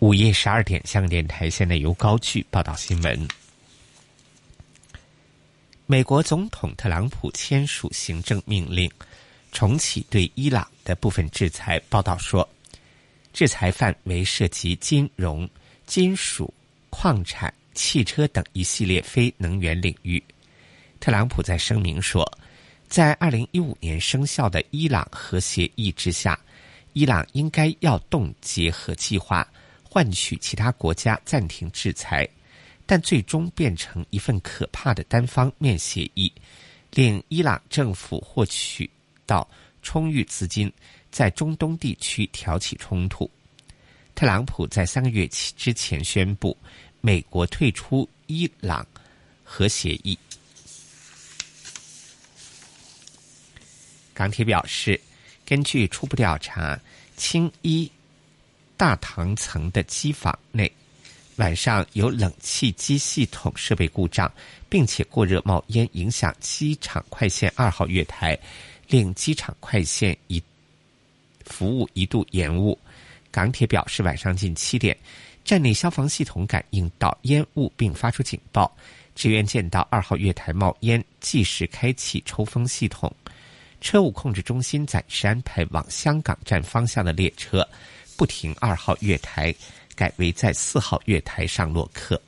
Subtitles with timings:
[0.00, 3.28] 午夜十二点，向电台现在由高句报道新闻。
[5.84, 8.90] 美国总统特朗普签署行政命令，
[9.52, 11.78] 重启对伊朗的部分制裁。
[11.90, 12.48] 报道说，
[13.34, 15.46] 制裁范围涉及金融、
[15.84, 16.50] 金属、
[16.88, 20.22] 矿产、汽车等一系列非能源领域。
[20.98, 22.26] 特朗普在声明说，
[22.88, 26.40] 在二零一五年生效的伊朗核协议之下，
[26.94, 29.46] 伊朗应该要冻结核计划。
[29.92, 32.28] 换取其他国家暂停制裁，
[32.86, 36.32] 但最终变成一份可怕的单方面协议，
[36.92, 38.88] 令伊朗政府获取
[39.26, 39.46] 到
[39.82, 40.72] 充裕资金，
[41.10, 43.28] 在中东地区挑起冲突。
[44.14, 46.56] 特朗普在三个月之前宣布，
[47.00, 48.86] 美国退出伊朗
[49.42, 50.16] 核协议。
[54.14, 55.00] 港铁表示，
[55.44, 56.78] 根据初步调查，
[57.16, 57.90] 青衣。
[58.80, 60.72] 大堂层的机房内，
[61.36, 64.32] 晚上有冷气机系统设备故障，
[64.70, 68.38] 并且过热冒烟，影响机场快线二号月台，
[68.88, 70.42] 令机场快线一
[71.44, 72.78] 服务一度延误。
[73.30, 74.96] 港铁表示，晚上近七点，
[75.44, 78.74] 站内消防系统感应到烟雾，并发出警报，
[79.14, 83.14] 职员见到二号月台冒烟，即时开启抽风系统。
[83.82, 87.66] 车务控制中心暂时安排往香港站方向的列车。
[88.20, 89.54] 不停二号月台，
[89.96, 92.20] 改为在四号月台上落客。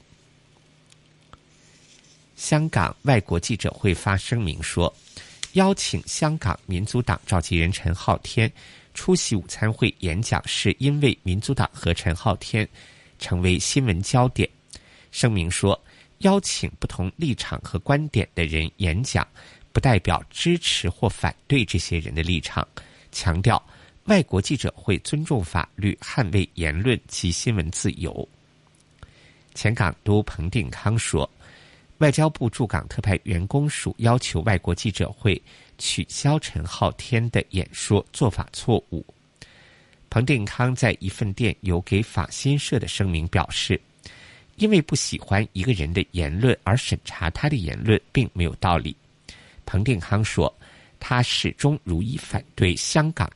[2.34, 4.90] 香港外国记者会发声明说，
[5.52, 8.50] 邀请香港民族党召集人陈浩天
[8.94, 12.66] 出席午餐会演讲，是因为民族党和陈浩天
[13.18, 14.48] 成为新闻焦点。
[15.10, 15.78] 声明说，
[16.20, 19.28] 邀请不同立场和观点的人演讲，
[19.74, 22.66] 不代表支持或反对这些人的立场，
[23.10, 23.62] 强调。
[24.06, 28.28] 外国记者会尊重法律，捍卫言论及新闻自由。
[29.54, 31.28] 前港督彭定康说
[31.98, 35.40] ：“外交部驻港特派员公署要求外国记者会
[35.78, 39.06] 取消陈浩天的演说，做法错误。”
[40.10, 43.80] 彭定康在一份电邮给法新社的声明表示
[44.56, 48.96] ：“因为不喜欢一个人的言论而审查他的言论，并没有道理。”
[49.64, 50.52] 彭定康说
[50.98, 53.30] ：“他始终如一反对香港。”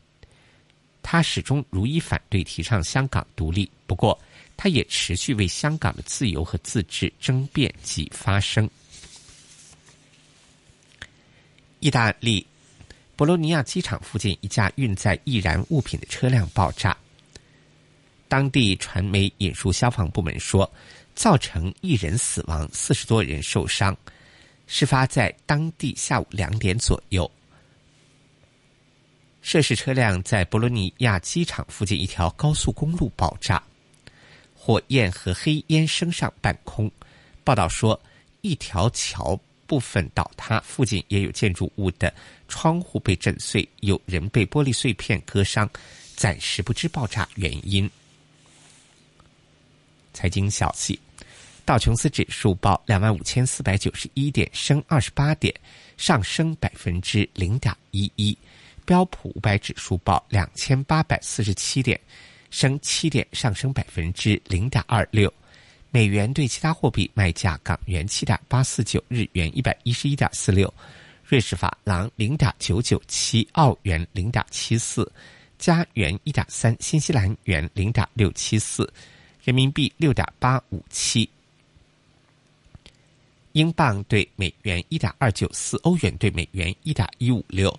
[1.08, 4.20] 他始终如一反对提倡香港独立，不过
[4.56, 8.68] 他也持续为香港的自由和自治争辩及发声。
[11.78, 12.44] 意大利
[13.14, 16.96] 博洛尼亚机场附近一架运载易燃物品的车辆爆炸，
[18.26, 20.68] 当地传媒引述消防部门说，
[21.14, 23.96] 造成一人死亡，四十多人受伤。
[24.66, 27.30] 事发在当地下午两点左右。
[29.46, 33.62] 涉事车辆在博洛尼亚机场附近一条高速公路爆炸，
[34.56, 36.90] 火焰和黑烟升上半空。
[37.44, 37.98] 报道说，
[38.40, 42.12] 一条桥部分倒塌，附近也有建筑物的
[42.48, 45.70] 窗户被震碎，有人被玻璃碎片割伤，
[46.16, 47.88] 暂时不知爆炸原因。
[50.12, 50.98] 财经消息：
[51.64, 55.54] 道琼斯指数报两万五千四百九十一点，升二十八点，
[55.96, 58.36] 上升百分之零点一一。
[58.86, 62.00] 标普五百指数报两千八百四十七点，
[62.50, 65.30] 升七点，上升百分之零点二六。
[65.90, 70.72] 美元对其他货币卖价：港元七点八四九，日元一百一十一点四六，
[71.24, 75.10] 瑞士法郎零点九九七，澳元零点七四，
[75.58, 78.90] 加元一点三，新西兰元零点六七四，
[79.42, 81.28] 人民币六点八五七，
[83.52, 87.74] 英镑对美元一点二九四，欧元对美元一点一五六。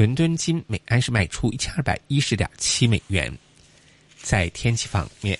[0.00, 3.30] 伦敦金每安士卖出一千二百一十点七美元。
[4.16, 5.38] 在天气方面，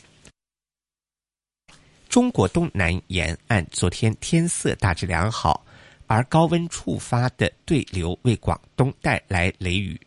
[2.11, 5.65] 中国东南沿岸昨天天色大致良好，
[6.07, 9.99] 而高温触发的对流为广东带来雷雨。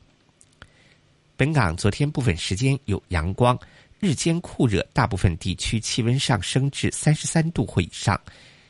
[1.35, 3.59] 本港昨天部分时间有阳光，
[3.99, 8.21] 日间酷热，大部分地区气温上升至三十三度或以上。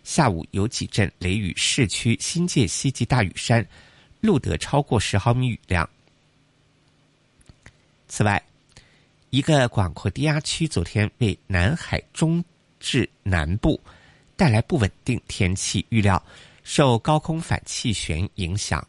[0.06, 3.68] 下午有几阵雷雨，市区新界西及大屿山。
[4.24, 5.88] 录得超过十毫米雨量。
[8.08, 8.42] 此外，
[9.32, 12.42] 一个广阔低压区昨天为南海中
[12.80, 13.78] 至南部
[14.38, 16.24] 带来不稳定天气，预料
[16.64, 18.88] 受高空反气旋影响，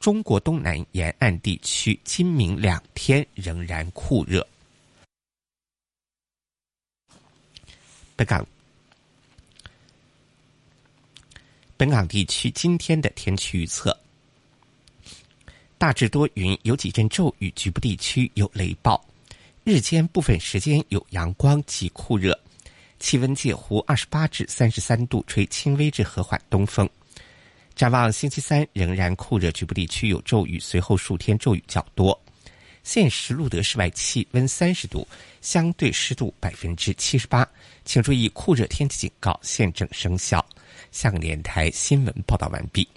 [0.00, 4.44] 中国东南沿岸地区今明两天仍然酷热。
[8.16, 8.44] 本港
[11.76, 13.96] 本港地区今天的天气预测。
[15.82, 19.04] 大致多云，有几阵骤雨，局部地区有雷暴。
[19.64, 22.38] 日间部分时间有阳光及酷热，
[23.00, 26.88] 气温介乎二十八至三十三度，吹轻微至和缓东风。
[27.74, 32.16] 展望星期三仍然酷热，局部地区有骤雨，随后数天骤雨较多。
[32.84, 35.04] 现时录得室外气温三十度，
[35.40, 37.44] 相对湿度百分之七十八，
[37.84, 40.46] 请注意酷热天气警告现正生效。
[40.92, 42.88] 香港电台新闻报道完毕。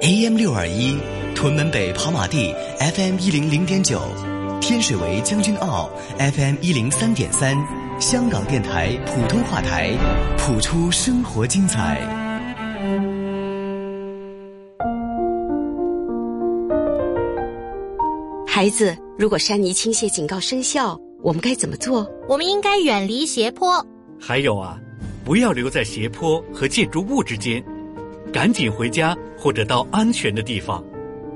[0.00, 0.96] AM 六二一，
[1.34, 4.00] 屯门北跑马地 FM 一零零点九，
[4.60, 7.56] 天水围将军澳 FM 一零三点三，
[7.98, 9.90] 香港电台普通话台，
[10.38, 12.00] 谱出生活精彩。
[18.46, 22.08] 孩子，如果山泥倾泻警告生效，我们该怎么做？
[22.28, 23.84] 我们应该远离斜坡。
[24.20, 24.78] 还有啊，
[25.24, 27.60] 不要留在斜坡和建筑物之间。
[28.30, 30.84] 赶紧回家，或者到安全的地方，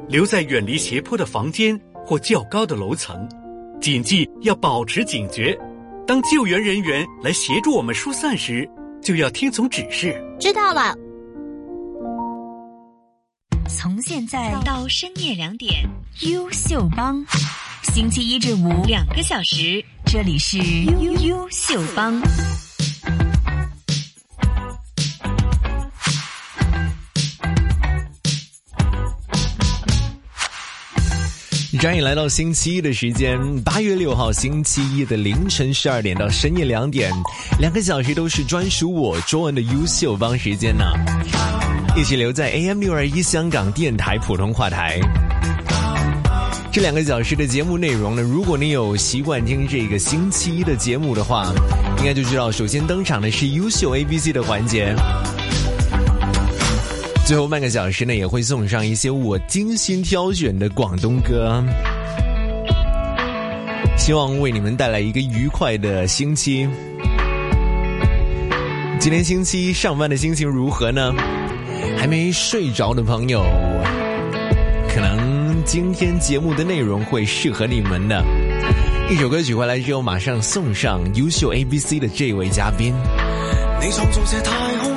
[0.08, 3.28] 留在远离斜坡的房间或较高的楼层。
[3.80, 5.58] 谨记要保持警觉，
[6.06, 8.68] 当救援人员来协助我们疏散时，
[9.00, 10.20] 就要听从指示。
[10.38, 10.94] 知道了。
[13.68, 15.88] 从现在到深夜两点，
[16.22, 17.24] 优秀帮，
[17.82, 22.20] 星期一至五两个小时，这里是优优秀帮。
[31.82, 37.12] 转眼来到星期一的时间，八月六号星期一的凌晨十二点到深夜两点，
[37.58, 40.84] 两个小时都是专属我中文的优秀帮时间呢。
[41.96, 45.00] 一起留在 AM 六二一香港电台普通话台。
[46.70, 51.52] 这两个小时的节目内容呢，如果你有习惯听这个星期一的节目的话，
[51.98, 54.94] 应该就知道，首先登场的是优秀 ABC 的环节。
[57.32, 61.64] 最后半个小时呢，也会送上一些我精心挑选的广东歌，
[63.96, 66.68] 希望为你们带来一个愉快的星期。
[69.00, 71.10] 今天星期一上班的心情如何呢？
[71.96, 73.42] 还没睡着的朋友，
[74.94, 78.22] 可能今天节目的内容会适合你们的。
[79.10, 82.92] 一首歌曲回来之后，马上送上优秀 ABC 的这位嘉宾。
[83.80, 84.92] 你创造这太空。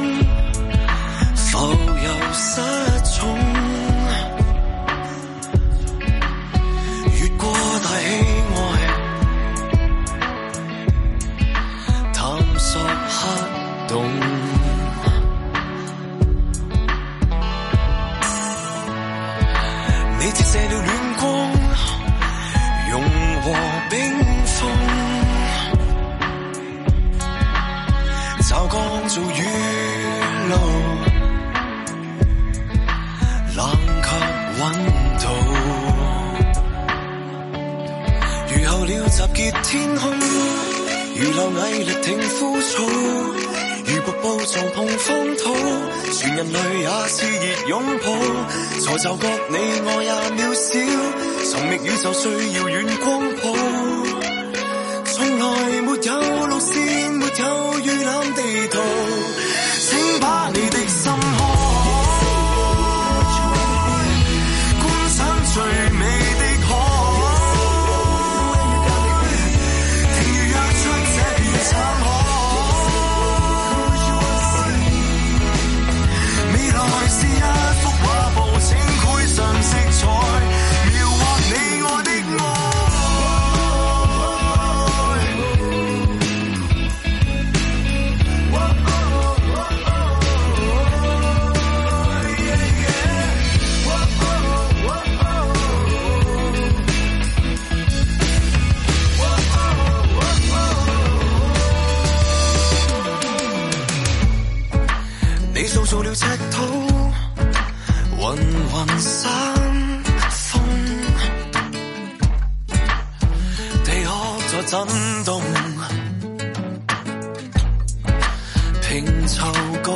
[119.27, 119.43] 秋
[119.81, 119.91] 高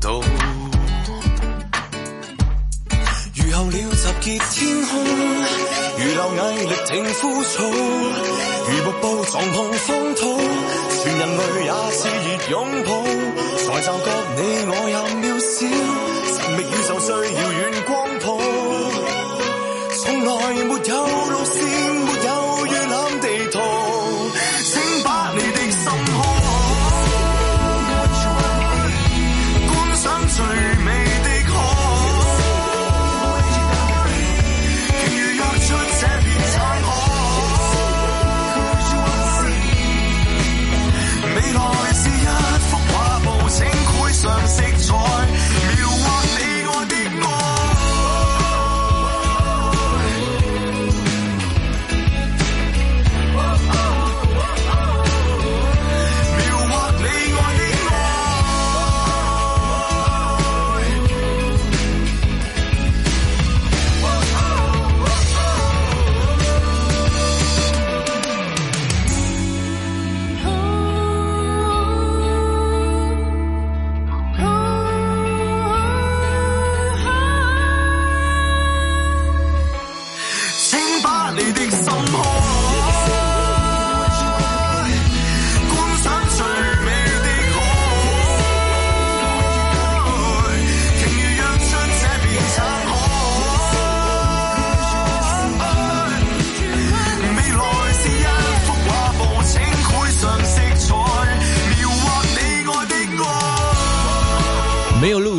[0.00, 0.22] 度。
[3.34, 3.72] 如候了
[4.20, 4.92] 集结天空，
[5.98, 6.18] 如流
[6.52, 10.38] 毅力挺枯草，如瀑布撞碰风土，
[11.02, 12.54] 全人类也炽热拥
[12.84, 12.88] 抱，
[13.56, 14.06] 才骤觉
[14.36, 16.05] 你我也渺小。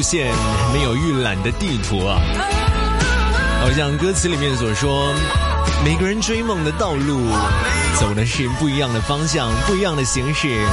[0.10, 0.34] 线，
[0.72, 2.22] 没有预览的地图啊。
[3.60, 5.14] 好像歌词里面所说，
[5.84, 7.28] 每个人追梦的道路，
[8.00, 10.66] 走的是不一样的方向，不一样的形式，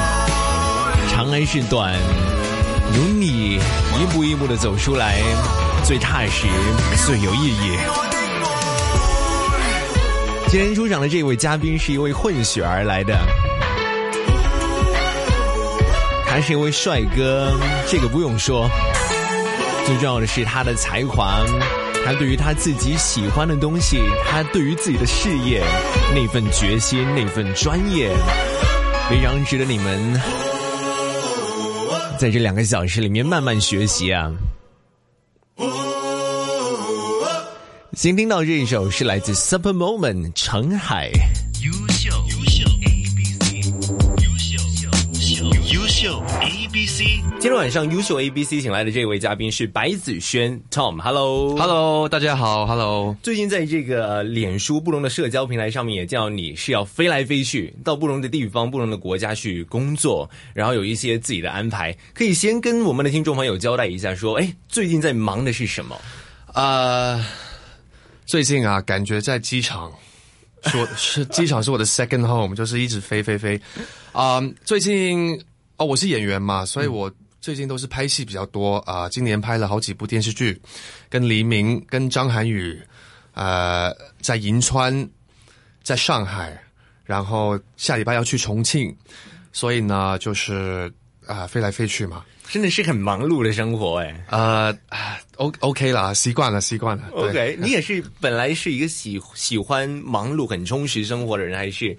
[1.10, 1.92] 长还是短，
[2.94, 3.58] 有你
[3.98, 5.20] 一步一步的走出来，
[5.84, 6.46] 最踏实，
[7.04, 7.76] 最有意义。
[10.46, 13.18] 今天出场的这位嘉宾是一位混血而来的。
[16.24, 17.52] 他是一位帅哥，
[17.88, 18.70] 这个不用说。
[19.86, 21.44] 最重要的是他的才华，
[22.04, 25.62] 他对于他自己喜欢的东西，他对于自己的事业
[26.14, 28.10] 那份决心、那份专业，
[29.10, 30.20] 非常值得你们
[32.18, 34.32] 在这两个小时里面慢慢学习啊。
[37.92, 41.12] 先听到这一首是来自 Super Moment 陈海。
[46.86, 53.16] 今天晚上优秀 A B C 请来的这位嘉宾是白子轩 Tom，Hello，Hello，大家好，Hello。
[53.22, 65.98] 最近在这个脸书不同的社交平台上面也叫你是要飞来飞去到不同的地方、不同的国家去工作，然后有一些自己的安排，可以先跟我们的听众朋友交代一下，说，哎，最近在忙的是什么？
[66.52, 67.18] 啊，
[68.26, 69.90] 最近啊，感觉在机场，
[70.64, 73.58] 说是机场是我的 second home，就是一直飞飞飞，
[74.12, 75.42] 啊，最近。
[75.76, 79.08] 哦，我是演员嘛，所以我最近都是拍戏比较多啊。
[79.08, 80.60] 今年拍了好几部电视剧，
[81.08, 82.80] 跟黎明、跟张涵予，
[83.32, 85.08] 呃，在银川，
[85.82, 86.56] 在上海，
[87.04, 88.96] 然后下礼拜要去重庆，
[89.52, 90.92] 所以呢，就是
[91.26, 94.24] 啊，飞来飞去嘛，真的是很忙碌的生活哎。
[94.30, 94.72] 呃
[95.36, 97.08] ，O OK 啦，习惯了，习惯了。
[97.10, 101.96] OK，你也是本来是一个喜喜欢忙碌、很充实生活的人，还是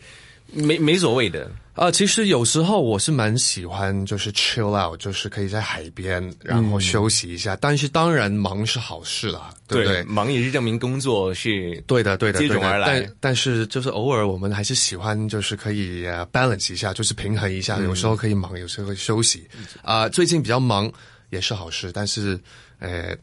[0.51, 1.49] 没没所谓的？
[1.73, 7.53] 啊，其实有时候我是蛮喜欢，就是 chill out，就是可以在海边，然后休息一下。
[7.59, 10.01] 但是当然忙是好事啦，对不对？
[10.03, 13.01] 忙也是证明工作是对的，对的，接踵而来。
[13.01, 17.77] 但但是就是偶尔我们还是喜欢，就是可以 balance 一下，就是平衡一下。
[17.79, 19.45] 有时候可以忙，有时候会休息。
[19.81, 20.89] 啊，最近比较忙
[21.29, 22.39] 也是好事，但是
[22.79, 23.13] 呃，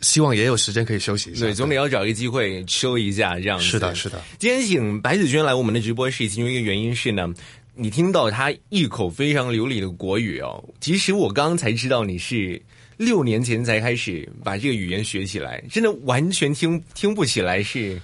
[0.00, 1.40] 希望也有时间可以休息一下。
[1.46, 4.22] 对，总得要找一个机会休一下，这样是的，是的。
[4.38, 7.32] 今天请白子娟来我们的直播室，其中一个原因是呢。
[7.76, 12.60] 你听到他一口非常流利的国语哦，其实我刚刚才知道你是
[12.98, 17.98] 六年前才开始把这个语言学起来，真的完全听听不起来是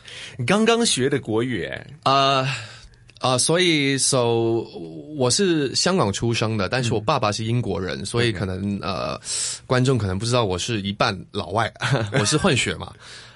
[0.46, 1.68] 刚刚学的国语。
[2.04, 2.48] 啊
[3.20, 4.64] 啊，所以 so
[5.16, 9.18] 我是香港出生的，但是我爸爸是英国人，所以可能呃
[9.66, 11.72] 观众可能不知道我是一半老外，
[12.12, 12.92] 我是混血嘛。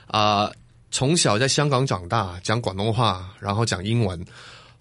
[0.07, 0.51] 啊，
[0.91, 4.23] 从小在香港长大，讲广东话，然后讲英文。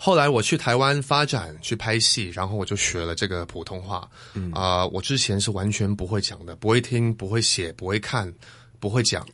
[0.02, 4.08] 后来我去台湾发展去拍戏，然后我就学了这个普通话。
[4.54, 8.34] 啊，我之前是完全不会讲的，不会听，不会写，不会看，
[8.80, 9.26] 不会讲。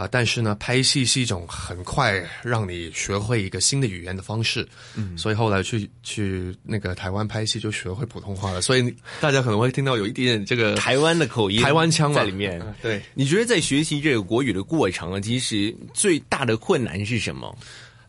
[0.00, 4.66] 啊，但是呢，拍戏是一种很快让你学会一个新的语言的方式。
[4.94, 8.62] 嗯，所以后来去去那个台湾拍戏就学会普通话了。
[8.62, 12.62] 所以大家可能会听到有一点点这个台湾的口音、台湾腔在里面。
[12.80, 17.54] 对，你觉得在学习这个国语的过程啊，其实最大的困难是什么？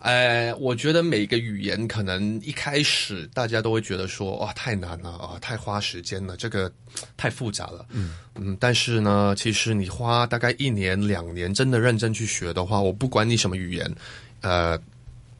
[0.02, 6.72] 呃，我觉得每个语言可能一开始大家都会觉得说哇太难了啊，太花时间了，这个
[7.16, 7.86] 太复杂了。
[7.92, 13.96] 嗯嗯，但是呢，其实你花大概一年两年真的认真去学的话，我不管你什么语言，
[14.42, 14.76] 呃，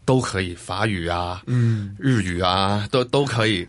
[0.06, 3.68] 都可以，法语啊，嗯，日语啊，都都可以。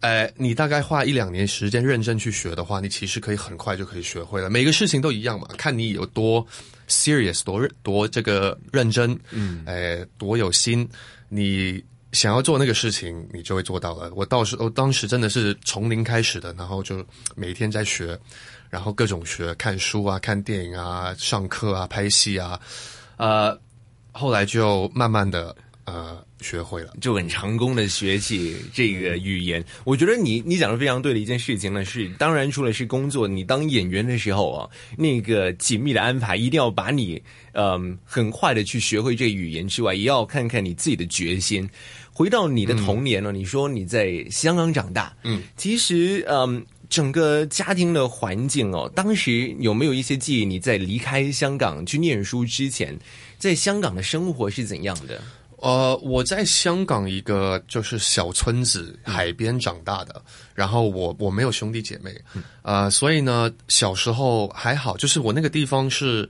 [0.00, 4.50] 呃，你大概花一两年时间认真去学的话，你其实可以很快就可以学会了。
[4.50, 6.46] 每个事情都一样嘛，看你有多。
[6.88, 10.88] Serious 多多这个认真，嗯，哎，多有心，
[11.28, 14.10] 你想要做那个事情，你就会做到了。
[14.14, 17.04] 我到时我当时真的是从零开始的，然后就
[17.36, 18.18] 每天在学，
[18.70, 22.58] 然后各种学，看书啊，看电影啊，上课啊，拍戏啊，
[23.18, 23.58] 呃，
[24.12, 25.54] 后来就慢慢的
[25.92, 26.24] 呃。
[26.40, 29.64] 学会了，就很成功的学起这个语言。
[29.82, 37.20] 我觉得你你讲的非常对的一件事情呢，是当然除了是工作，你当演员的时候啊，那个紧密的安排，一定要把你
[37.54, 41.68] 嗯很快的去学会这个语言之外，也要看看你自己的决心。
[42.12, 50.44] 回到你的童年呢，你说你在香港长大，嗯，其实嗯整个家庭的环境哦，当时有没有一些记忆？
[50.44, 52.96] 你在离开香港去念书之前，
[53.38, 55.20] 在香港的生活是怎样的？
[55.60, 60.22] 呃，我在香港一个就是小村子海边长大的，
[60.54, 62.14] 然后我我没有兄弟姐妹，
[62.62, 66.28] 呃，所以呢，小时候还好，就是我那个地方是。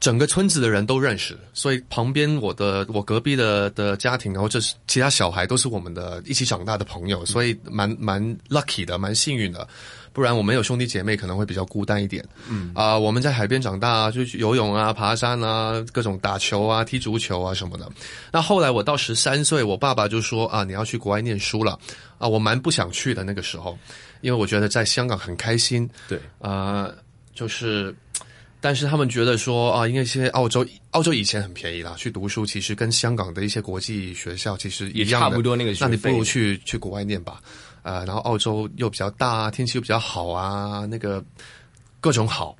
[0.00, 9.66] 整个村子的人都认识，所以旁边我的我隔壁的的家庭，然后这是其他小孩都是我们的一起长大的朋友，所以蛮蛮 lucky 的，蛮幸运的。
[10.18, 12.26] 不然我们有兄弟姐妹可能会比较孤单一点。
[12.50, 17.88] 嗯啊、我们在海边长大啊，就去游泳啊、爬山啊、各种打球啊、踢足球啊什么的。
[18.32, 21.78] 那后来我到十三岁，我爸爸就说啊，你要去国外念书了
[22.18, 23.78] 啊，我蛮不想去的那个时候，
[24.20, 25.88] 因为我觉得在香港很开心。
[26.08, 26.90] 对，啊，
[27.32, 27.94] 就是。
[28.60, 37.40] 但是他们觉得说啊，因为一些澳洲澳洲以前很便宜啦，去读书其实跟香港的一些国际学校其实一样的也差不多那个学那你不如去去国外念吧，
[37.82, 41.24] 呃，然后澳洲又比较大啊，天气又比较好啊，那个
[42.00, 42.56] 各种好。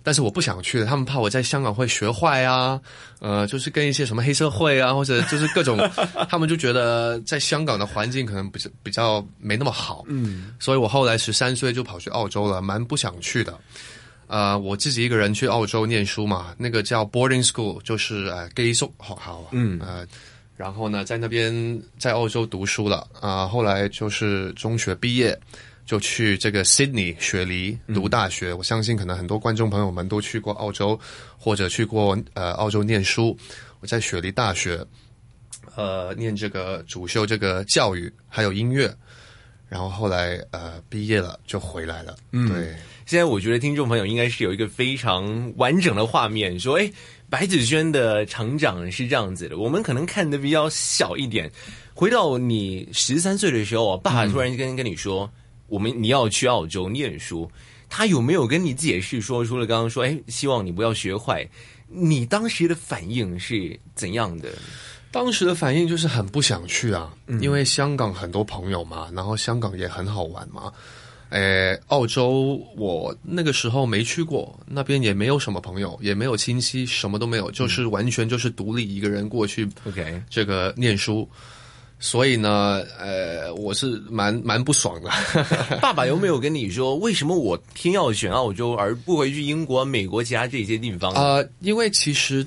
[0.00, 2.80] 但是我不想去，他们怕我在香港会学坏啊，
[3.18, 5.76] 呃，就是跟一些什么黑社会啊，或者就是各种，
[6.30, 13.58] 他们就觉得在香港的环境可能比较比较没那么好，嗯，所以我后来十三岁就跑去澳洲了，蛮不想去的。
[14.28, 20.06] 呃，我自己一个人去澳洲念书嘛，那个叫 boarding school，就是呃寄宿学校，嗯，呃，
[20.58, 25.38] 然后呢，在那边在澳洲读书了啊、后来就是中学毕业，
[25.86, 28.52] 就去这个 Sydney 雪梨读大学。
[28.52, 30.98] 我相信可能很多观众朋友们都去过澳洲，
[31.38, 33.38] 或者去过呃澳洲念书。
[33.78, 34.84] 我在雪梨大学，
[35.76, 38.92] 呃，念这个主修这个教育还有音乐，
[39.68, 42.74] 然后后来呃毕业了就回来了，嗯，对。
[43.06, 46.92] 现在我觉得听众朋友应该是有一个非常完整的画面，说，哎，
[47.30, 49.58] 白子轩的成长是这样子的。
[49.58, 51.50] 我们可能看的比较小一点。
[51.94, 55.28] 回到你十三岁的时候，爸爸突然跟跟你说，
[55.66, 57.50] 我们你要去澳洲念书，
[57.88, 61.44] 他有没有跟你解释说，除了刚刚说，哎，希望你不要学坏，
[61.88, 64.50] 你当时的反应是怎样的？
[65.10, 70.72] 当时的反应就是很不想去啊，因为香港很多朋友嘛，然后香港也很好玩嘛。
[71.30, 81.28] 诶，澳洲我那个时候没去过，那边也没有什么朋友，也没有亲戚，什么都没有，就是完全就是独立一个人过去 OK 这个念书。
[82.00, 85.10] 所以呢，呃，我是蛮蛮不爽的。
[85.82, 91.12] 爸爸有没有跟你说，为什么我偏要选澳洲，而不回去英国、美国其他这些地方？
[91.14, 92.46] 呃，因为其实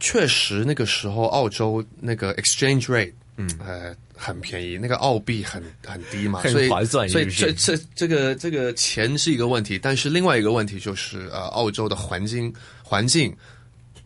[0.00, 13.34] 确实那个时候澳洲那个 exchange rate，嗯，呃，很便宜，那个澳币很很低嘛，很所以划算所以这这这个这个钱是一个问题，但是另外一个问题就是呃，澳洲的环境环境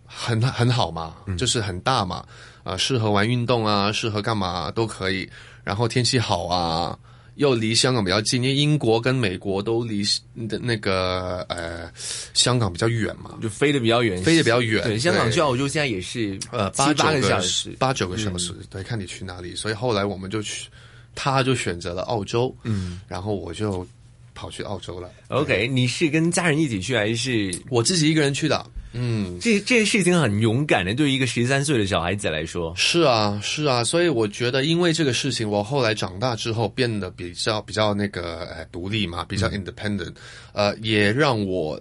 [0.06, 2.24] 很很好嘛，就是很大嘛，
[2.62, 5.28] 呃，适合玩运动啊，适合干嘛都可以，
[5.64, 6.98] 然后天气好啊。
[7.36, 10.02] 又离香港比较近，因为英国跟美国都离
[10.48, 11.90] 的那个呃
[12.34, 19.56] 香港比较远嘛，就飞得比较远，飞得比较远对，香港去澳洲现在也是呃七八个八九个小时，嗯八九个小时，对，看你去哪里。
[19.56, 20.68] 所以后来我们就去，
[21.14, 23.86] 他就选择了澳洲，嗯，然后我就
[24.34, 25.10] 跑去澳洲了。
[25.28, 27.54] OK，你是跟家人一起去，还是？
[27.70, 30.94] 我自己一个人去的，嗯，这这些事情很勇敢的？
[30.94, 39.64] 对于一个十三岁的小孩子来说，是啊，是啊，所以我觉得，因为这个事情，我后来长大之后变得比较比较那个呃独立嘛，比较嗯。
[39.64, 40.14] independent，、
[40.52, 41.80] 呃，也让我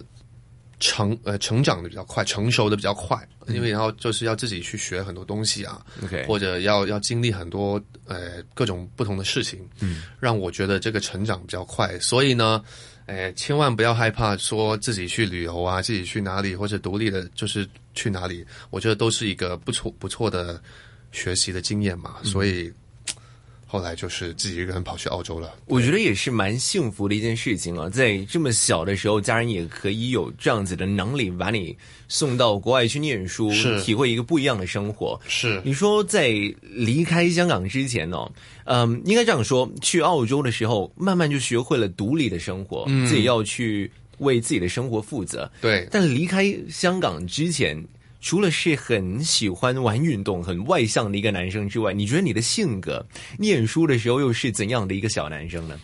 [0.80, 12.62] 成呃成长的比较快，成熟的比较快，因为然后就是要自己去学很多东西啊 OK 或者要要经历很多呃各种不同的事情，嗯，让我觉得这个成长比较快，所以呢。
[13.06, 20.62] 哎，千万不要害怕说自己去旅游啊，自己去哪里或者独立的，就是去哪里，我觉得都是一个不错不错的
[21.10, 22.16] 学习的经验嘛。
[22.22, 22.72] 所以
[23.66, 25.54] 后来就是自己一个人跑去澳洲了。
[25.66, 35.18] 我觉得也是蛮幸福的一件事情啊，在这么小的时候，家人也可以有这样子的能力，把你送到国外去念书，是体会一个不一样的生活。
[35.26, 36.28] 是你说在
[36.62, 38.30] 离开香港之前哦，
[38.64, 45.50] 嗯，应该这样说，去澳洲的时候，慢慢就学会了独立的生活，自己要去为自己的生活负责。
[45.60, 47.82] 对，但离开香港之前，
[48.20, 53.04] 除了是很喜欢玩运动、很外向的一个男生之外，你觉得你的性格，
[53.38, 55.78] 念书的时候又是怎样的一个小男生呢？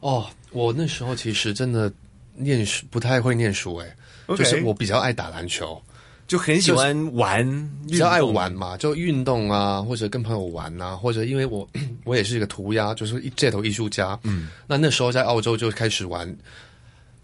[0.00, 1.92] 哦，我那时候其实真的
[2.34, 3.94] 念书不太会念书，哎。
[4.36, 5.82] 就是我比较爱打篮球，
[6.28, 11.68] 就很喜欢玩，比较爱玩嘛，就运动啊，或者跟朋友玩啊，或者因为我
[12.04, 16.32] 我也是一个涂鸦，就是一街头艺术家，嗯，那那时候在澳洲就开始玩。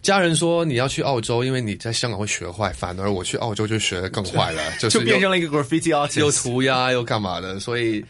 [0.02, 8.04] 家人说你要去澳洲，因为你在香港会学坏，反而我去澳洲就学的更坏了， 就是就变成了一个 graffiti artist，又涂鸦又干嘛的，所以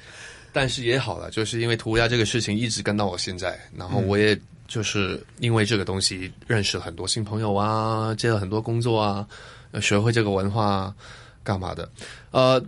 [0.52, 9.26] 但是也好了，就是因为涂鸦这个事情一直跟到我现在，然后我也就是因为这个东西认识了很多新朋友啊，接了很多工作啊，呃
[9.80, 10.94] 学会这个文化啊
[11.42, 11.90] 干嘛的，
[12.30, 12.64] 呃。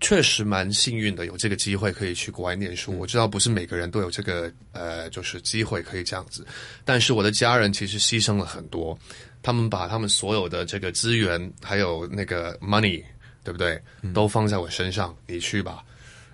[0.00, 2.96] 确实蛮幸运的，有这个机会可以去国外念书。
[2.96, 6.46] 我知道不是每个人都有这个呃，就是机会可以这样子，
[6.84, 8.96] 但是我的家人其实牺牲了很多，
[9.42, 13.02] 他们把他们所有的这个资源还有那个 money，
[13.42, 13.82] 对不对？
[14.14, 15.82] 都放在我身上，你去吧。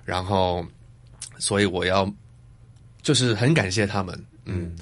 [0.04, 0.62] 然后，
[1.38, 2.06] 所以我要
[3.00, 4.76] 就是很感谢他们，嗯，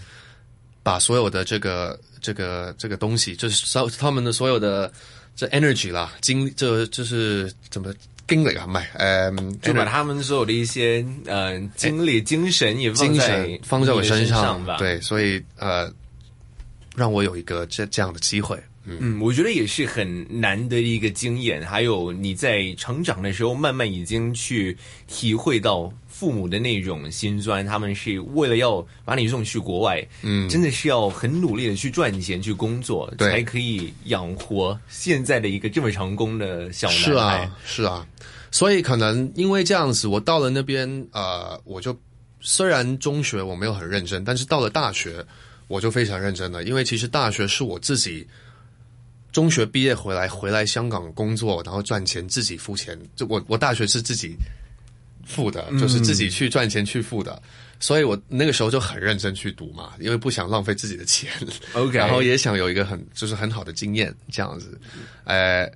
[0.82, 4.92] 把所有的这个这个这个东西，就是所他们的所有的
[5.34, 7.92] 这 energy 啦，经这就是怎么
[8.28, 8.84] 经历啊，唔係
[9.34, 14.76] 誒，就把他们所有的一些呃经历、精神也放精在神放在我身上上吧。
[14.78, 15.92] 对，所以呃，
[16.96, 37.02] 让我有一个这这样的机会，嗯，嗯，我觉得也是很难得的一个经验，还有你在成长的时候，慢慢已经去体会到父母的那种心酸，他们是为了要把你送去国外，嗯真的是要很努力的去赚钱、去工作，才可以养活现在的一个这么成功的小男孩。
[37.02, 38.06] 是啊，是啊，
[38.52, 41.98] 所以可能因为这样子，我到了那边，呃，我就
[42.38, 45.26] 虽然中学我没有很认真，但是到了大学
[45.66, 48.24] 我就非常认真了，因为其实大学是我自己
[49.32, 52.96] 中学毕业回来，回来香港工作，然后赚钱，自己付钱。
[53.16, 54.36] 就我我大学是自己
[55.26, 57.40] 付的，就是自己去赚钱去付的。
[57.80, 61.30] 所以我那个时候就很认真去读嘛，因为不想浪费自己的钱
[61.72, 64.78] OK 然后也想有一个很就是很好的经验这样子，
[65.24, 65.68] 呃，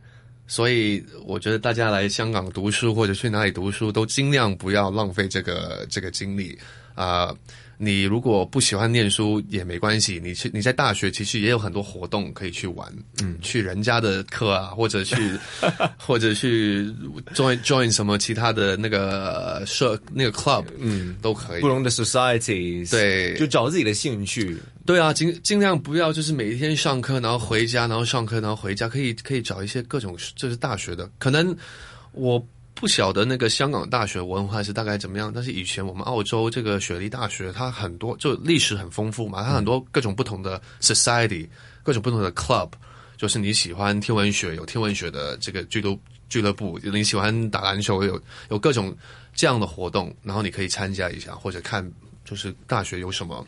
[0.46, 6.58] 所以我觉得大家来香港读书或者去哪里读书，都尽量不要浪费这个这个精力。
[6.96, 7.30] 啊、
[7.78, 15.16] 你如果不喜欢念书也没关系，你去你在大学其实也有很多活动可以去玩，嗯，去人家的课啊，或者去
[15.98, 16.86] 或者去
[17.34, 21.68] join join 什么其他的那个社那个 club，嗯，都可以不。
[21.68, 24.56] 同的 society，对就找自己的兴趣。
[24.86, 31.54] 对啊，尽尽量不要就是每一天上课，然后回家，然后上课，然后回家，可以可以找一些各种就是大学的，可能
[32.12, 32.42] 我
[32.76, 41.48] 不晓得那个香港大学文化是大概怎么样，但是以前我们澳洲这个雪梨大学，它很多就历史很丰富嘛，它很多各种不同的 society，
[41.82, 42.70] 各种不同的 club，
[43.16, 48.94] 就是你喜欢天文学有天文学的这个俱乐俱乐部，你喜欢打篮球有有各种
[49.34, 51.90] 这样的活动，然后你可以参加一下，或者看
[52.26, 53.42] 就是大学有什么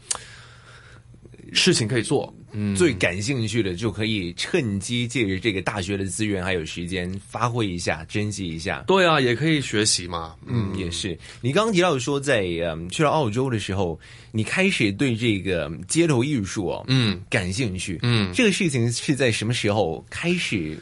[1.52, 2.32] 事情可以做。
[2.52, 8.82] 嗯，最感兴趣的就可以趁机借着这个大学的资源还有时间发挥一下，珍惜一下。
[8.87, 10.34] 对啊，也可以学习嘛。
[10.46, 11.16] 嗯，也是。
[11.42, 14.00] 你刚刚提到说在，嗯去了澳洲的时候，
[14.32, 17.98] 你开始对这个街头艺术哦，嗯感兴趣。
[18.02, 20.78] 嗯这个事情是在什么时候开始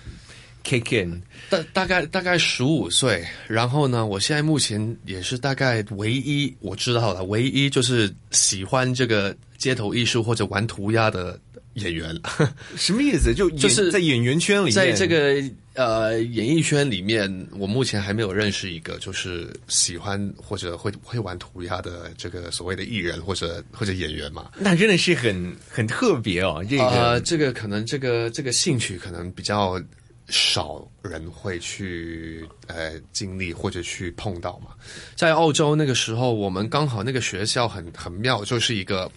[0.66, 1.22] kick in？
[1.48, 11.38] 大大概大概十五岁，然后呢，我现在目前也是大概唯一我知道的，唯一就是喜欢这个街头艺术或者玩涂鸦的
[11.74, 12.18] 演员，
[12.76, 13.32] 什么意思？
[13.32, 15.40] 就就是在演员圈里面，在这个
[15.74, 24.50] 呃演艺圈里面，我目前还没有认识一个就是喜欢或者会会玩涂鸦的这个所谓的艺人或者或者演员嘛。
[24.58, 26.64] 那真的是很很特别哦。
[26.68, 29.80] 这个、呃，这个可能这个这个兴趣可能比较
[30.28, 34.72] 少人会去呃经历或者去碰到嘛。
[35.14, 39.10] 在澳洲那个时候，我们刚好那个学校很很妙，就是一个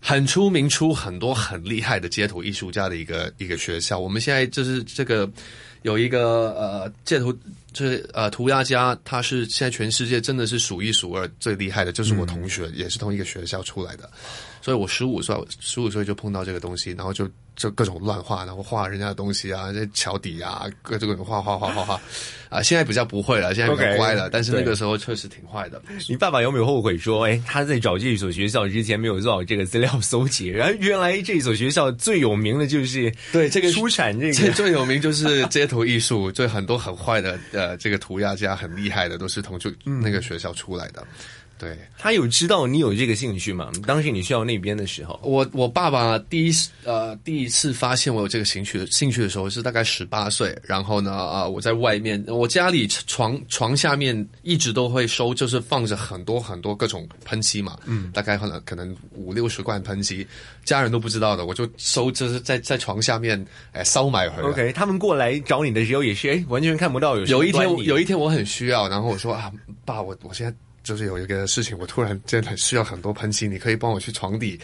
[0.00, 3.98] 很出名、出很多很厉害的街头艺术家的一个一个学校。
[3.98, 5.30] 我们现在就是这个
[5.82, 7.32] 有一个呃街头。
[7.72, 14.10] 就是呃，涂鸦家，他是现在全世界真的是数一数二最厉害的，就是我同学，也是同一个学校出来的。
[14.62, 22.00] 所以我十五岁，十五岁就碰到这个东西，然后就就各种乱画，然后画人家的东西啊，这桥底啊，各种画画画画画
[22.48, 22.62] 啊。
[22.62, 25.82] 现在比较不会了，现在比较乖了但是那个时候确实挺坏的。
[26.08, 30.46] 你爸爸有没有后悔说，哎，他在找这所学校之前没有做好这个资料搜集？
[30.46, 34.54] 然后原来这所学校最有名的就是对这个出产这最个。
[34.54, 41.04] 最有名就是街头艺术， 就很多很坏的呃，这个涂鸦家很厉害的，都是从就那个学校出来的。
[41.62, 43.70] 对，他有知道你有这个兴趣吗？
[43.86, 60.26] 当时你需要那边的时候，我我爸爸第一呃第一次发现我有这个兴趣兴趣的时候是大概十八岁，然后呢啊、呃我在外面，我家里床床下面一直都会收，就是放着很多很多各种喷漆嘛，嗯，大概可能可能五六十罐喷漆，
[60.64, 64.48] 家人都不知道的，我就收就是在在床下面哎烧埋回来。
[64.48, 69.52] OK，他们过来找你的时候也是，哎，完全看不到有有一天有一天我很需要，然后我说啊
[69.84, 70.52] 爸，我我现在。
[70.82, 74.58] 就是有一个事情，我突然间很需要很多喷漆，你可以帮我去床底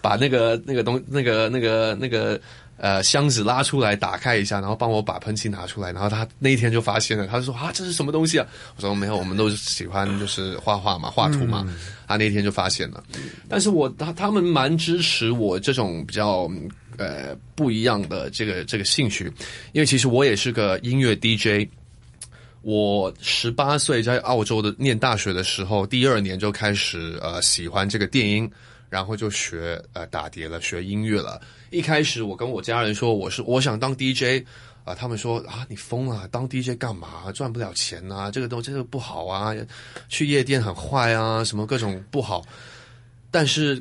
[0.00, 2.40] 把那个那个东那个那个那个
[2.76, 5.90] 呃箱子拉出来，打开一下，然后帮我把喷漆拿出来。
[5.92, 8.46] 然后他那一天就发现了，他就说啊，这是什么东西啊？
[8.76, 11.66] 我说没有，我们都是喜欢就是画画嘛，画图嘛。
[12.06, 13.02] 他那天就发现了，
[13.48, 16.50] 但是我他他们蛮支持我这种比较
[16.98, 19.32] 呃不一样的这个这个兴趣，
[19.72, 21.66] 因为其实我也是个音乐 DJ。
[22.62, 28.50] 我十八岁在澳洲的念大学的时候，第二年就开始呃喜欢这个电音，
[28.88, 31.40] 然后就学呃打碟了，学音乐了。
[31.70, 34.44] 一开始我跟我家人说我是我想当 DJ
[34.84, 37.30] 啊、他们说啊你疯了，当 DJ 干嘛？
[37.32, 39.54] 赚不了钱啊，这个东这个不好啊，
[40.08, 42.44] 去夜店很坏啊，什么各种不好。
[43.30, 43.80] 但是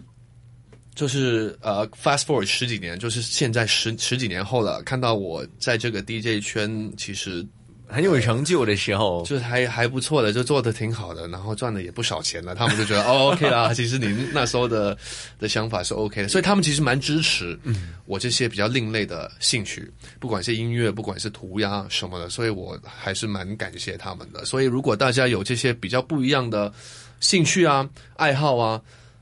[0.94, 7.44] 就是呃，fast forward 十几年，就是现在十十几年后了，看到我在这个 DJ 圈其实
[7.92, 12.56] 很有成就的时候，就是还还不错的，就做的挺好的，然后赚的也不少钱了。
[12.56, 14.98] 他们就觉得 哦，OK 啦，其实你那时候的
[15.38, 17.60] 的想法是 OK 的，所以他们其实蛮支持
[18.06, 24.46] 我这些比较另类的兴趣，不管是音乐，不管是涂鸦什么的，所以我还是蛮感谢他们的。
[24.46, 26.74] 所以如果大家有这些比较不一样的
[27.20, 28.82] 兴趣啊、爱好啊，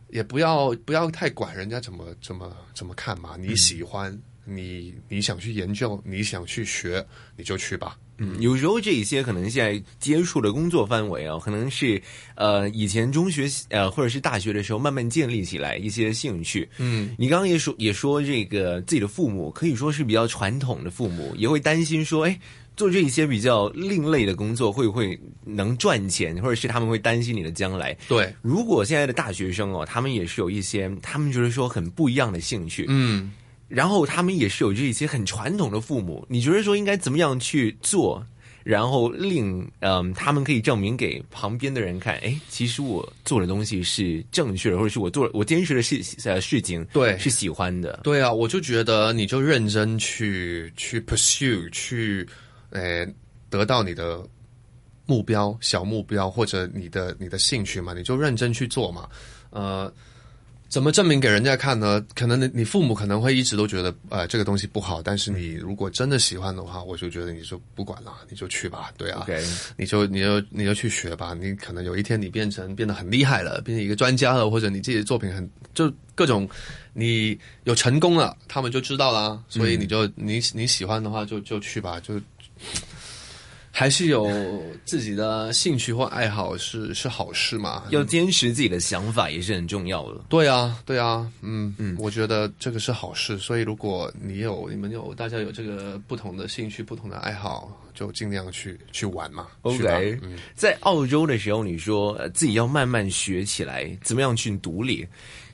[0.09, 4.15] 也不要不要太管人家怎么怎么怎么看嘛，你喜欢。
[4.51, 7.05] 你你想去研究，你想去学，
[7.37, 7.95] 你就去吧。
[8.19, 12.01] 嗯，有时候这一些可能现在接触的工作范围啊，可能是
[12.35, 16.69] 呃以前中学呃或者是大学的时候慢慢建立起来一些兴趣。
[16.77, 22.39] 嗯，你刚刚也说也说这个自己的父母可以说是比较传统的父母，也会担心说，哎，
[22.75, 27.97] 做这一些比较另类的工作会不会能赚钱，或者是他们会担心你的将来。
[28.07, 32.85] 对，如果现在的大学生哦，他们也是有一些他们觉得说很不一样的兴趣。
[32.89, 33.31] 嗯。
[33.69, 38.25] 然后他们也是有这一些很传统的父母，你觉得说应该怎么样去做，
[38.63, 47.99] 然后令嗯他们可以证明给旁边的人看，哎，其实我做的东西是正确的，或者是我做我坚持的事呃事情对是喜欢的。
[48.03, 52.27] 对啊，我就觉得你就认真去去 pursue 去
[52.71, 53.07] 呃
[53.51, 54.27] 得到你的
[55.05, 59.07] 目标小目标或者你的你的兴趣嘛，你就认真去做嘛，
[59.51, 59.93] 呃。
[60.69, 62.05] 怎么证明给人家看呢？
[62.13, 69.25] 可能你你父母可能会一直都觉得呃这个东西不好，但是你如果真的喜欢的话，我就觉得你就不管了，你就去吧，对啊.
[69.75, 76.47] 你就你就你就去学吧，你可能有一天你变成变得很厉害了，变成一个专家了，或者你自己的作品很就各种
[76.93, 82.21] 你有成功了，他们就知道啦，所以你就、嗯、你你喜欢的话就就去吧，就。
[83.71, 84.27] 还是有
[84.83, 87.83] 自己的兴趣或爱好是是好事嘛？
[87.91, 90.21] 要坚持自己的想法也是很重要的。
[90.27, 93.37] 对啊，对啊，嗯嗯，我觉得这个是好事。
[93.37, 99.47] 所以如果你有你们有大家有这个不同的兴趣、不同的爱好，就尽量去去玩嘛。
[99.61, 105.07] OK，、嗯、在澳洲的时候，你说、呃、自己要慢慢学起来，怎么样去独立？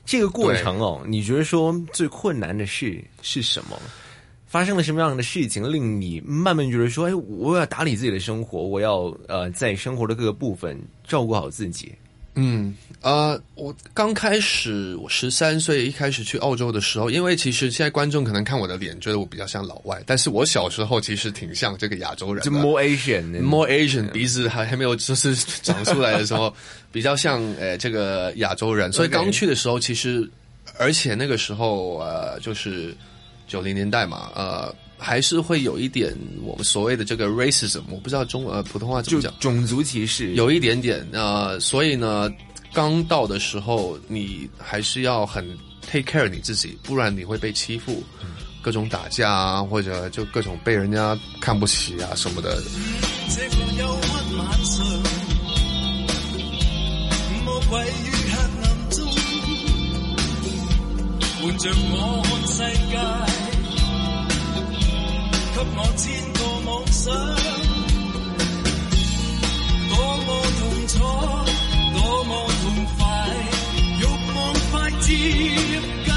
[0.04, 3.76] 这个过程哦，你觉得说最困难的事是什么？
[4.46, 11.92] 发生了什么样的事情，令你慢慢觉得说：“哎，我要打理自己的生活，我要呃，在生活的各个部分照顾好自己。”
[12.38, 26.54] 嗯，呃，我刚开始，我十三岁一开始去澳洲的时候，因为其实现在观众可能看我的脸，觉得我比较像老外，但是我小时候其实挺像这个亚洲人就 more Asian，more Asian，鼻子还还没有就是长出来的时候，
[26.92, 30.28] 比较像呃这个亚洲人，所以刚去的时候，其实
[30.78, 32.94] 而且那个时候呃就是。
[33.46, 42.30] 九零年代嘛，呃，还是会有一点我们所谓的这个 racism，我不知道中呃普通话怎么讲，种族歧视有一点点，呃，所以呢，
[42.72, 45.46] 刚到的时候你还是要很
[45.88, 48.30] take care 你自己，不然你会被欺负，嗯、
[48.60, 52.60] 各种打架啊，或者就各种被人家看不起啊什么的。
[61.46, 62.58] 伴着我看世
[62.90, 62.96] 界，
[65.54, 67.14] 给我千个梦想，
[69.88, 69.94] 多
[70.26, 70.28] 么
[70.58, 70.98] 痛楚，
[71.94, 72.30] 多么
[72.62, 72.64] 痛
[72.98, 73.00] 快，
[74.00, 74.02] 欲
[74.34, 74.36] 望
[74.72, 76.10] 快接近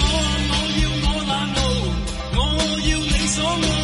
[0.00, 0.04] 我。
[0.52, 1.58] 我要我冷傲，
[2.36, 2.38] 我
[2.90, 3.75] 要你所爱，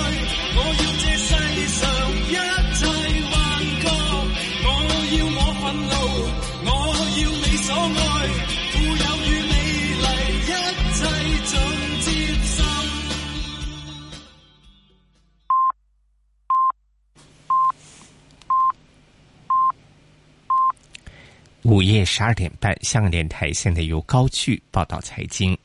[21.65, 25.57] 午夜十二点半，香港电台现在由高聚报道财经。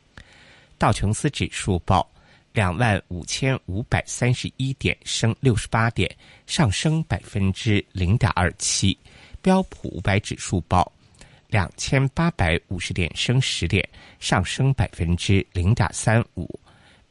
[0.77, 2.07] 道琼斯指数报
[2.53, 8.95] 两万五千五百三十一点，升六十八点，上升百分之零点二七。
[9.41, 10.91] 标普五百指数报
[11.47, 13.87] 两千八百五十点，升十点，
[14.19, 16.47] 上升百分之零点三五。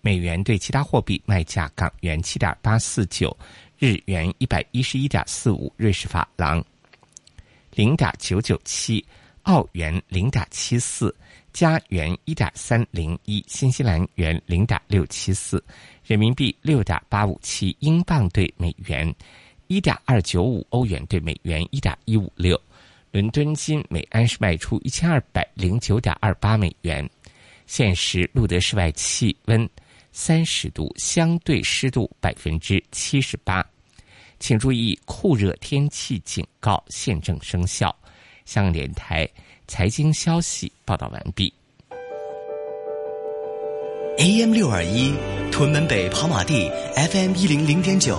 [0.01, 3.37] 美元对其他货币卖价：港元七点八四九，
[3.81, 6.64] 日元一百一十一点四五，瑞士法郎
[7.77, 9.05] 零点九九七，
[9.43, 11.15] 澳元零点七四，
[11.53, 15.62] 加元一点三零一，新西兰元零点六七四，
[16.03, 19.15] 人民币六点八五七，英镑兑美元
[19.67, 22.59] 一点二九五，欧元兑美元一点一五六。
[23.12, 27.07] 伦敦金每安士卖出一千二百零九点二八美元。
[27.67, 29.69] 现时录得室外气温
[30.12, 33.62] 三十度，相对湿度百分之七十八。
[34.38, 37.94] 请注意，酷热天气警告现正生效。
[38.44, 39.29] 香港电台
[39.66, 41.53] 财经消息报道完毕。
[44.18, 45.12] AM 六二一，
[45.51, 48.18] 屯门北跑马地 FM 一零零点九，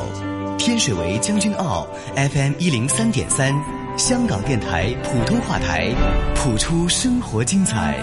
[0.57, 3.53] 天水围将军澳 FM 一零三点三，
[3.97, 5.89] 香港电台普通话台，
[6.35, 7.97] 谱出生活精彩。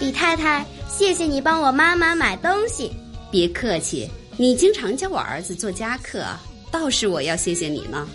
[0.00, 2.92] 李太太，谢谢你帮我妈妈买东西。
[3.30, 6.24] 别客气，你经常教我儿子做家课，
[6.70, 8.08] 倒是我要谢谢你呢。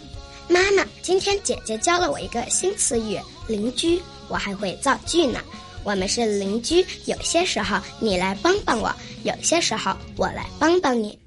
[0.48, 5.40] 妈妈，今天姐姐教了我一个新词语“邻居”，我还会造句呢。
[5.84, 8.94] 我们是邻居，有些时候你来帮帮我，
[9.24, 11.18] 有些时候我来帮帮你。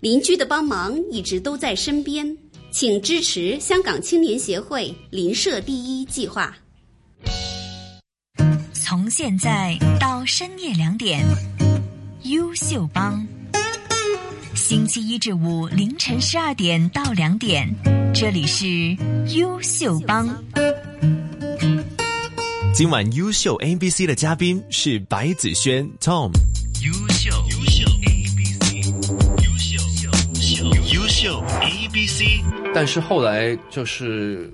[0.00, 2.36] 邻居的帮忙一直都在身边，
[2.70, 6.56] 请支持香港青年协会“邻舍第一”计划。
[8.72, 11.24] 从现在到深夜两点，
[12.24, 13.26] 优秀帮。
[14.54, 17.66] 星期一至五凌晨十二点到两点，
[18.14, 18.66] 这里是
[19.34, 20.28] 优秀帮。
[22.74, 26.30] 今晚优秀 A B C 的嘉宾是白子轩 Tom。
[26.84, 28.80] 优秀优秀 A B C，
[29.42, 32.24] 优秀优秀优秀 A B C。
[32.74, 34.52] 但是后来就是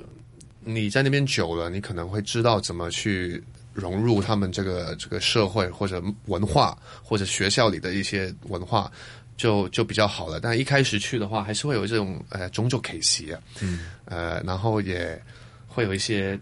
[0.64, 3.42] 你在那边久了，你可能会知道怎么去
[3.76, 8.90] 融入他们这个这个社会或者文化或者学校里的一些文化，
[9.36, 10.40] 就就比较好了。
[10.40, 15.20] 但一开始去的话，还是会有这种呃种种 case 啊，嗯，呃，然后也
[15.68, 16.38] 会有一些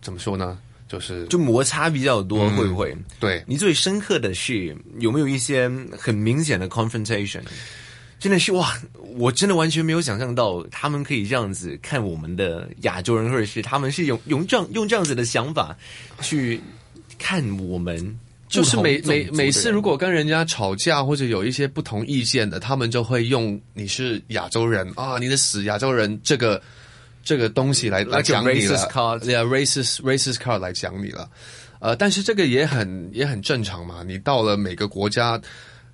[0.00, 0.58] 怎么说呢？
[0.88, 2.94] 就是就摩擦比较多，嗯会不会？
[3.18, 7.42] 对你最深刻的是有没有一些很明显的 confrontation？
[8.22, 8.72] 真的是哇，
[9.16, 15.76] 我真的完全没有想象到他们可以这样子看我们的亚洲人，或者是他们是用用这样用这样子的想法
[16.20, 16.60] 去
[17.18, 18.16] 看我们。
[18.48, 26.62] 就是每每每次如果跟人家吵架或者有一些不同意见的，他们就会用你是亚洲人啊，你的死亚洲人这个
[27.24, 28.78] 这个东西来来讲你了
[29.22, 31.28] ，yeah racist racist card 来讲你了。
[31.80, 34.04] 呃，但是这个也很也很正常嘛。
[34.06, 35.40] 你到了每个国家，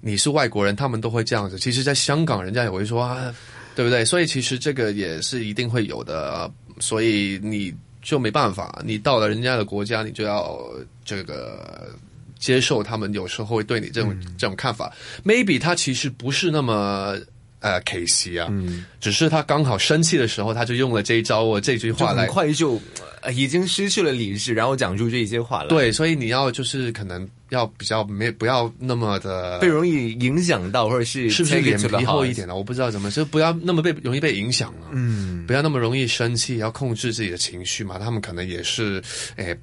[0.01, 1.59] 你是外国人，他们都会这样子。
[1.59, 3.35] 其实，在香港，人家也会说啊，
[3.75, 4.05] 对不对？
[4.05, 6.31] 所以其实这个也是一定会有的。
[6.43, 10.57] 呃所以你就没办法，你到了人家的国家，你就要
[11.05, 11.89] 这个
[12.39, 14.93] 接受他们有时候会对你这种、这种看法。
[15.25, 17.17] Maybe 他其实不是那么。
[17.61, 22.81] 呃，K C 啊，嗯，只是他刚好生气的时候，他就用了这一招我这句话来很快就、
[23.21, 32.55] 呃已经失去了理智，然后讲出这些话来，，对，所以你要就是可能要比较没不要那么的被容易影响到，或者是是不是脸皮厚一点呢？
[32.55, 37.99] 我不知道怎么，就不要那么被容易被影响啊，嗯，不要那么容易生气，要控制自己的情绪嘛。
[37.99, 39.03] 他们可能也是，
[39.37, 39.57] 哎。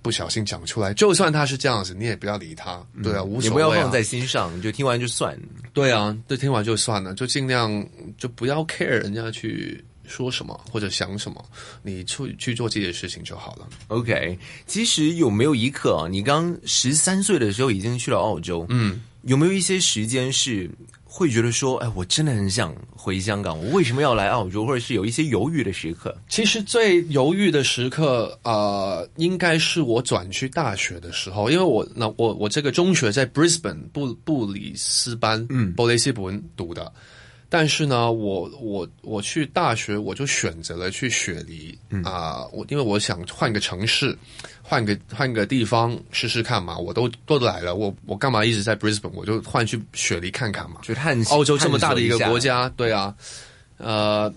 [0.00, 3.68] 不小心讲出来，就算他是这样子，你也不要理他，对啊，无所谓、啊。
[3.68, 5.36] 不要放在心上，你就听完就算。
[5.74, 11.44] 对啊，就，听完就算了，就尽量就不要 care 人家去说什么或者想什么，
[11.82, 13.68] 你去去做自己的事情就好了。
[13.88, 16.08] OK，其实有没有一刻啊？
[16.08, 20.70] 你刚十三岁的时候已经去了澳洲，嗯，有没有一些时间是
[21.04, 24.66] 会觉得说，哎，我真的很想回香港，我为什么要来澳洲？
[24.66, 26.16] 或者是有一些犹豫的时刻？
[26.28, 36.92] 其实最犹豫的时刻，呃，应该是我转去大学的时候，因为我那我我这个中学在 Brisbane 布布里斯班，嗯布雷斯本读的，
[37.50, 44.14] 但是呢，我我我去大学，我就选择了去雪梨啊、我因为我想换个城市，
[44.62, 50.80] 换个换个地方试试看嘛，我都都来了，我我干嘛一直在 Brisbane，我就换去雪梨看看嘛。
[50.82, 53.14] 就探澳洲这么大的一个国，家，对啊，
[53.78, 54.30] 呃，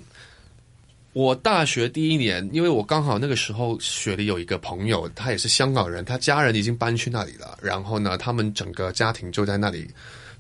[1.11, 9.85] 我大学第一年，因为我刚好那个时候雪梨有一个朋友，他也是香港人，他家人已经搬去那里了，然后呢，他们整个家庭就在那里。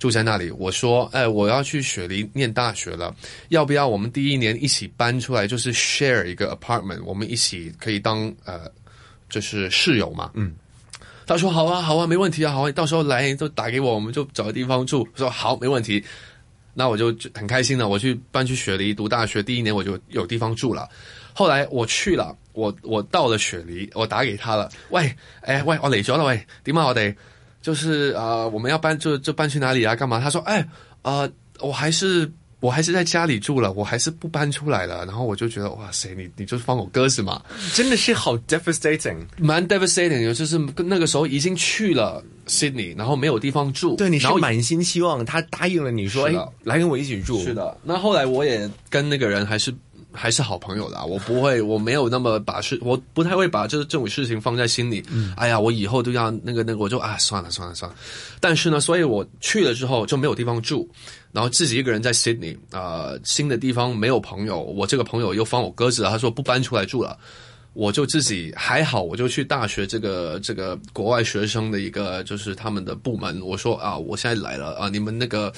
[0.01, 3.15] 住在那里，我说，哎，我要去雪梨念大学了，
[3.49, 8.61] 要不要我们第一年一起搬出来，就是 share 一个 apartment，我们一起可以当呃，
[9.29, 10.31] 就是室友嘛。
[10.33, 10.55] 嗯，
[11.27, 15.07] 他说好啊，好啊，没问题啊，好啊，到时候来就打给我，我们就找个地方住。
[15.13, 16.03] 我说好，没问题。
[16.73, 20.89] 那我就很开心了，我去搬去雪梨读大学，第一年我就有地方住了。
[21.31, 25.13] 后来我去了，我我到了雪梨，我打给他了，喂，
[25.45, 27.13] 誒喂，我嚟咗啦，喂，點啊我哋？
[27.61, 29.95] 就是呃，我们要搬就就搬去哪里啊？
[29.95, 30.19] 干嘛？
[30.19, 30.67] 他说，哎，
[31.03, 35.05] 呃，我还是我还是在家里住了，我还是不搬出来了。
[35.05, 37.41] 然后我就觉得，哇塞，你你就是放我鸽子嘛，
[37.73, 39.17] 真的是好 devastating。
[39.37, 43.95] 蛮 devastating，就是那个时候已经去了 Sydney，然后没有地方住。
[43.95, 46.33] 对，你是满心期望他答应了你说，哎，
[46.63, 47.41] 来跟我一起住。
[47.43, 49.73] 是，的，那后来我也跟那个人还是
[50.13, 51.03] 还是好朋友啦。
[51.03, 55.03] 我不会，我没有那么把事，我不太会把这这种事情放在心里。
[55.37, 57.95] 哎呀，我以后都要那个那个，我就啊算了算了算了。
[58.39, 60.87] 但是呢，所以我去了之后就没有地方住，
[61.31, 67.17] 然后自己一个人在 Sydney，呃，新的地方没有朋友，我这个朋友又放我鸽子了，他说不搬出来住了。
[67.73, 75.49] 我就自己还好，我就去大学这个这个国外学生的一个就是他们的部门，我说啊，我现在来了啊，你们那个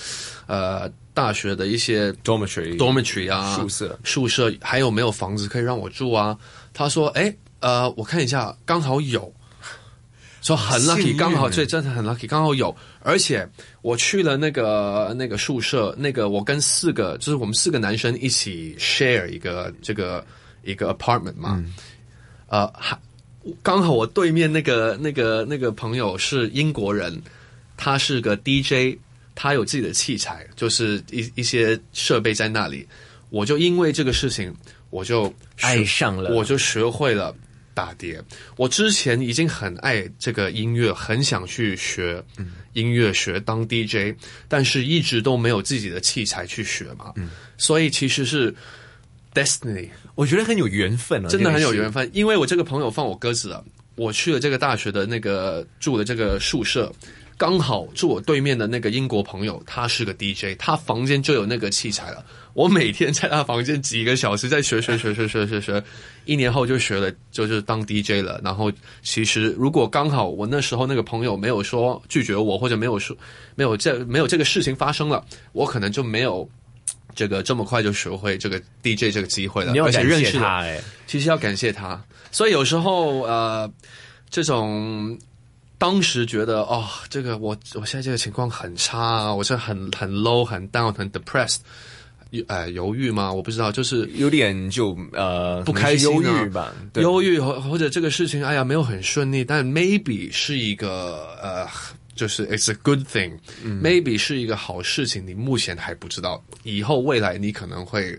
[0.45, 3.99] 呃大学的一些 dormitory dormitory 啊宿舍。
[4.03, 6.37] 宿舍还有没有房子可以让我住啊？
[6.73, 9.31] 他说，哎，呃，我看一下，刚好有。
[10.41, 11.17] 说很 lucky，运。
[11.17, 13.47] 刚好对，真的很 lucky，刚好有，而且
[13.81, 20.21] 我去了那个那个宿舍，那个我跟四个，就是我们四个男生一起 share 一个这个
[20.65, 21.63] 一个 apartment 嘛，
[22.47, 22.99] 呃，还
[23.61, 27.21] 刚好我对面那个那个那个朋友是英国人，
[27.77, 28.97] 他是个 DJ，
[29.35, 32.87] 他有自己的器材，就是一一些设备在那里，
[33.29, 34.53] 我就因为这个事情，
[34.89, 37.35] 我就爱上了我就学会了
[37.73, 38.21] 打碟。
[38.57, 42.23] 我之前已经很爱这个音乐，很想去学
[42.73, 44.15] 音乐，学当 DJ，
[44.47, 47.11] 但是一直都没有自己的器材去学嘛。
[47.57, 48.53] 所以其实是
[49.33, 52.05] destiny，我觉得很有缘分啊，真的很有缘分。
[52.05, 52.11] 分。
[52.13, 53.65] 因为我这个朋友放我鸽子了，
[53.95, 56.93] 我去了这个大学的那个住的这个宿舍。
[57.43, 62.23] 刚好住我对面的那个英国朋友，他是个 DJ，他房间就有那个器材了。
[62.53, 65.83] 我每天在他房间几个小时在学学学学学学学，
[66.23, 68.39] 一年后就学了，就是当 DJ 了。
[68.41, 68.71] 然后
[69.01, 73.13] 其实如果刚好我那时候那个朋友没有说拒绝我，或者没有说
[73.55, 75.21] 没有这没有这个事情发生了，
[75.51, 76.49] 我可能就没有
[77.13, 79.73] 这个这么快就学会这个 DJ 这个机会了。
[79.73, 82.01] 你要感谢认识他哎，其实要感谢他。
[82.31, 83.69] 所以有时候呃，
[84.29, 85.19] 这种
[85.83, 91.57] 当时觉得哦，这个我我现在这个情况很差啊，我是很很 low、很 down、很 depressed，
[92.47, 93.33] 呃，犹豫吗？
[93.33, 101.67] 我不知道，就是有点就呃不开心、忧郁吧，对忧郁或或者这个事情，哎呀，没有很顺利，但 maybe 是一个呃。
[102.15, 103.31] 就是 it's a good thing，、
[103.65, 108.15] maybe 是一个好事情，你目前还不知道，以后未来你可能会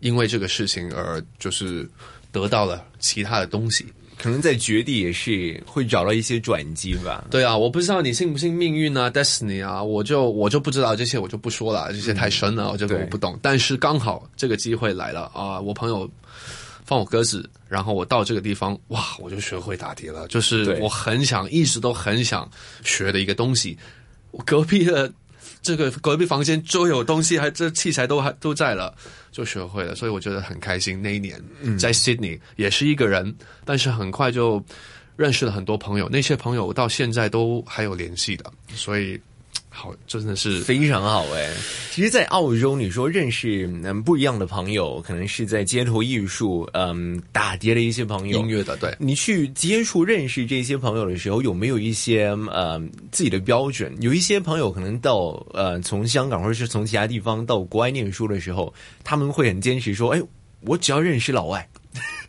[0.00, 1.88] 因为这个事情而就是
[2.32, 3.86] 得到了其他的东西。
[4.18, 7.24] 可能在绝地也是会找到一些转机吧。
[7.30, 13.38] 对啊，我不知道你信不信命运啊，destiny 啊，我就我就不知道这些，我就不说了，这些太深了，我这个我不懂。
[13.42, 16.10] 但是刚好这个机会来了啊，我朋友
[16.84, 22.50] 放我鸽子，然后我到这个地方，哇，我就学会打碟了，就是我很想，一直都很想
[22.84, 23.76] 学的一个东西。
[24.30, 25.12] 我隔壁的
[25.62, 28.94] 这个隔壁房间就有东西，还这器材都还都在了，
[29.32, 31.00] 就学会了，所以我觉得很开心。
[31.02, 31.42] 那一年、
[31.78, 33.34] 在 Sydney 也是一个人，
[33.64, 34.64] 但是很快就
[35.16, 39.20] 认识了很多朋友，那些朋友到现在都还有联系的，所以
[39.76, 41.52] 好真的是非常好哎。
[41.90, 48.96] 其实，在澳洲，你说认识嗯不一样的朋友，可能是在街头艺术嗯打碟的一些朋友，音乐的，对。
[48.98, 52.80] 你去接触认识这些朋友的时候，有没有一些呃
[53.12, 53.94] 自己的标准？
[54.00, 58.72] 有一些朋友可能到呃从香港或者是从其他地方到国外念书的时候，
[59.04, 60.22] 他们会很坚持说：“哎，
[60.62, 61.68] 我只要认识老外。”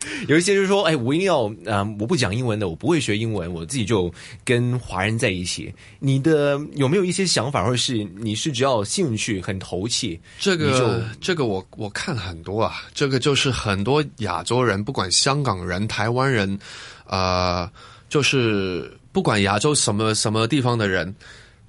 [0.28, 4.12] 有一些就是说：“哎，我一定要啊、呃我不讲英文的，我不会学英文，我自己就
[4.44, 10.18] 跟华人在一起。”你的有没有一些想法，或者是你是只要兴趣很投契？
[10.38, 16.58] 这个这个我我看很多啊，这个就是很多亚洲人，不管香港人、台湾人，
[17.06, 17.68] 呃，
[18.08, 21.14] 就是不管亚洲什么什么地方的人，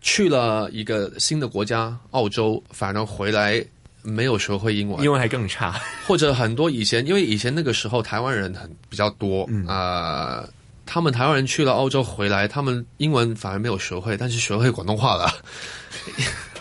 [0.01, 3.63] 去了一个新的国家，澳洲，反而回来
[4.09, 5.79] 没有学会英文，英文还更差。
[6.07, 10.47] 或者很多以前，因为以前那个时候台湾人很比较多，呃，
[10.85, 15.31] 他们台湾人去了澳洲回来，他们英文反而没有学会，但是学会广东话了。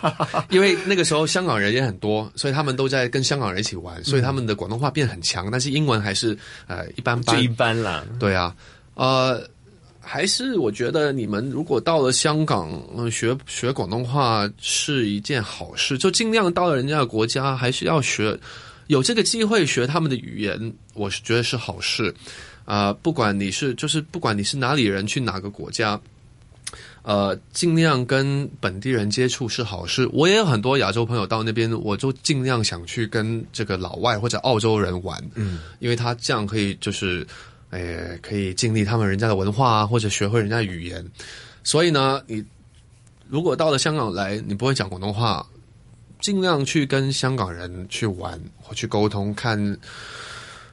[0.49, 6.37] 因为那个时候香港人也很多，所以他们都在跟香港人一起玩，所以他们的广东话变很强，但是英文还是
[6.67, 7.35] 呃一般般。
[7.35, 8.05] 就一般啦。
[8.17, 8.55] 对啊，
[8.93, 9.41] 呃，
[10.11, 18.35] 还是我觉得你们如果到了香港，嗯、学学广东话是一件好事，就尽量到了人家的国家，还是要学，
[18.87, 22.11] 有这个机会学他们的语言，我是觉得是好事。
[22.65, 26.01] 啊、不管你是就是不管你是哪里人，去哪个国家。
[27.03, 30.09] 呃，尽量跟本地人接触是好事。
[30.11, 37.25] 我也有很多亚洲朋友到那边，我就尽量想去跟这个老外或者澳洲人玩，嗯，因为他这样可以就是，
[37.69, 41.05] 哎，可以经历他们人家的文化啊，或者学会人家语言。
[41.63, 42.43] 所以呢，你
[43.27, 45.45] 如果到了香港来，你不会讲广东话，
[46.19, 49.77] 尽量去跟香港人去玩或去沟通，看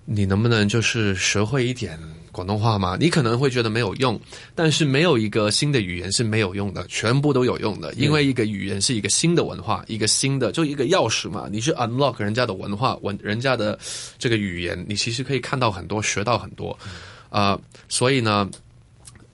[0.05, 1.99] 你能不能就是学会一点
[2.37, 2.99] 广东话嘛？
[3.01, 4.20] 你可能会觉得没有用，
[4.55, 7.95] 但是没有一个新的语言是没有用的，全部都有用的。
[7.95, 11.49] 因为一个语言是一个新的文化，一个新的就一个钥匙嘛。
[11.51, 13.78] 你去 unlock 人家的文化，文人家的
[14.18, 16.78] 这个语言，你其实可以看到很多，学到很多。
[17.30, 17.59] 啊、
[17.89, 18.51] 所以呢，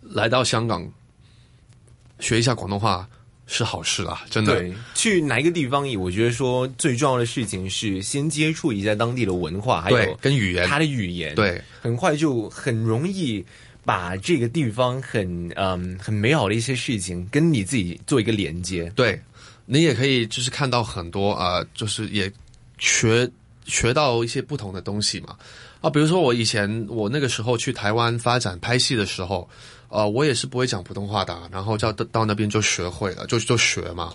[0.03, 0.89] 来到香港
[2.21, 3.09] 学一下广东话
[3.53, 4.59] 是好事啦，真的。
[4.59, 13.45] 对，去哪一个地方，我觉得说最重要的事情是先接触一下当地的文化，还有跟语言他的语言，对，很快就很容易
[13.85, 18.91] 把这个地方很嗯很美好的一些事情跟你自己做一个连接。
[18.97, 19.21] 对，
[19.67, 22.33] 你也可以就是看到很多啊、呃就是也
[22.79, 23.31] 学
[23.67, 25.37] 学到一些不同的东西嘛。
[25.83, 29.47] 啊，比如说我以前我那个时候去台湾发展拍戏的时候，
[29.89, 34.15] 呃，我也是不会讲普通话的，然后到到那边就学会了，就就学嘛。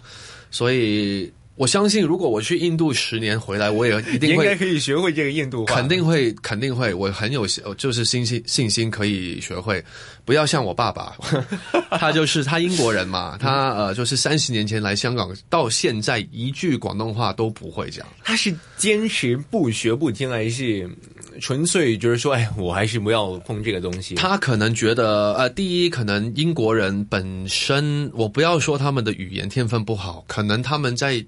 [0.49, 7.45] 所以我相信，如果我去印度十年回来，我也一定会 应该可以学会这个印度话，肯定会，肯定会，我很有
[7.75, 9.83] 就是信心信心可以学会。
[10.23, 11.15] 不要像我爸爸，
[11.99, 18.05] 他就是他英国人嘛，他呃就是三十年前来香港，到现在一句广东话都不会讲。
[18.23, 20.95] 他是坚持不学不听，还是嗯
[21.39, 24.15] 纯粹就是说，哎，我还是不要碰这个东西？
[24.15, 31.23] 他可能觉得，呃，第一，可能英国人本身，我不要说他们的语言天分不好，可能他们在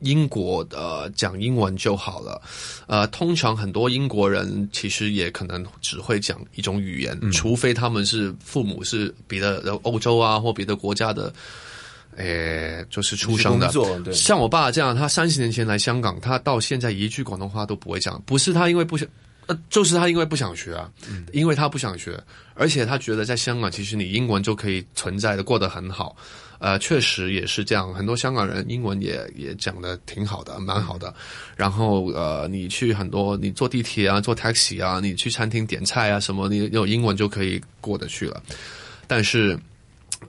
[0.00, 2.40] 英国呃讲英文就好了。
[2.86, 11.32] 呃，通常很多英国人其实也可能只会讲一种语言，除非他们是父母是别的呃欧洲啊或别的国家的。
[12.16, 13.70] 诶，就是出生的，
[14.12, 19.08] 像我爸这样，他三十年前来香港，他到现在一句广东话都不会讲，不是他因为不想，
[19.50, 20.88] 呃，就是他因为不想学啊，
[21.32, 22.22] 因为他不想学，
[22.54, 26.14] 而且他觉得在香港其实你英文就可以存在的过得很好，
[26.60, 31.12] 呃，确实也是这样，很多香港人英文也也讲的挺好的，蛮好的。
[31.56, 38.40] 然后呃，你去很多你坐地铁啊，坐 taxi 啊，你去餐厅点菜啊什么，你有英文就可以过得去了。
[39.08, 39.58] 但是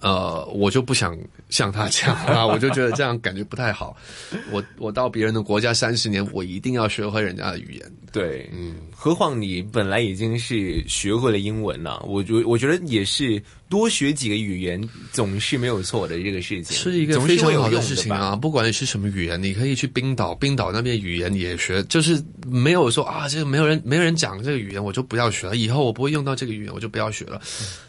[0.02, 1.18] 呃，我就不想
[1.50, 3.96] 像他这样 啊，我就觉得这样感觉不太好。
[4.52, 7.92] 我我到别人的国家三十年，我一定要学会人家的语言。
[8.12, 14.82] 对，嗯，何况你本来已经是学会了英文了，我觉我觉得也是多学几个语言
[15.14, 18.36] 总是没有错的这个事情，是一个非常好会有用吧事情啊！
[18.36, 27.42] 不管是什么语言，你可以去冰岛，冰岛那边语言也学，就是没有说啊，这个没有人没有人讲这个语言，我就不要学了，以后我不会用到这个语言，我就不要学了。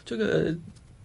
[0.05, 0.55] 这个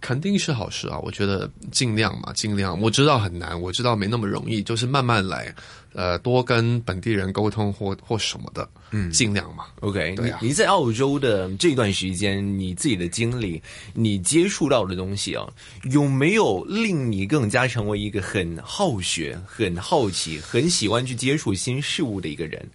[0.01, 0.99] 肯定是好事啊！
[0.99, 2.79] 我觉得尽量嘛，尽量。
[2.79, 5.53] 我知道很难，我知道没那么容易，就是慢慢来，
[5.93, 9.65] 呃，多跟本地人沟通或或什么的，嗯，尽量嘛。
[9.81, 13.61] OK，对啊你你在澳洲的这段时间，你自己的经历，
[13.93, 15.47] 你接触到的东西啊，
[15.91, 22.65] 有没有令你更加成为一个很好学、很好奇、很喜欢去接触新事物的一个人？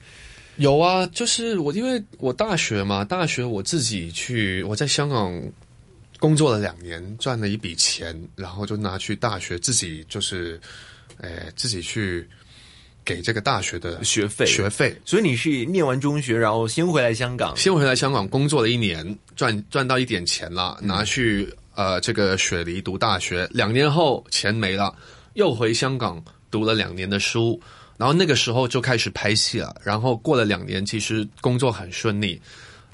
[0.57, 5.43] 有啊，就是我，因为我大学嘛，大学我自己去，我在香港
[6.25, 10.59] 工作了两年，赚了一笔钱，然后就拿去大学自己就是，
[11.19, 12.27] 呃，自己去
[13.05, 14.97] 给这个大学的学费学费。
[15.05, 23.47] 所以你是念完中学，然后先回来香港，先回来香港工作了一年，赚赚到一点钱了，拿去呃这个雪梨读大学。
[23.51, 24.97] 两年后钱没了，
[25.35, 27.61] 又回香港读了两年的书，
[27.99, 29.77] 然后那个时候就开始拍戏了。
[29.85, 32.41] 然后过了两年，其实工作很顺利。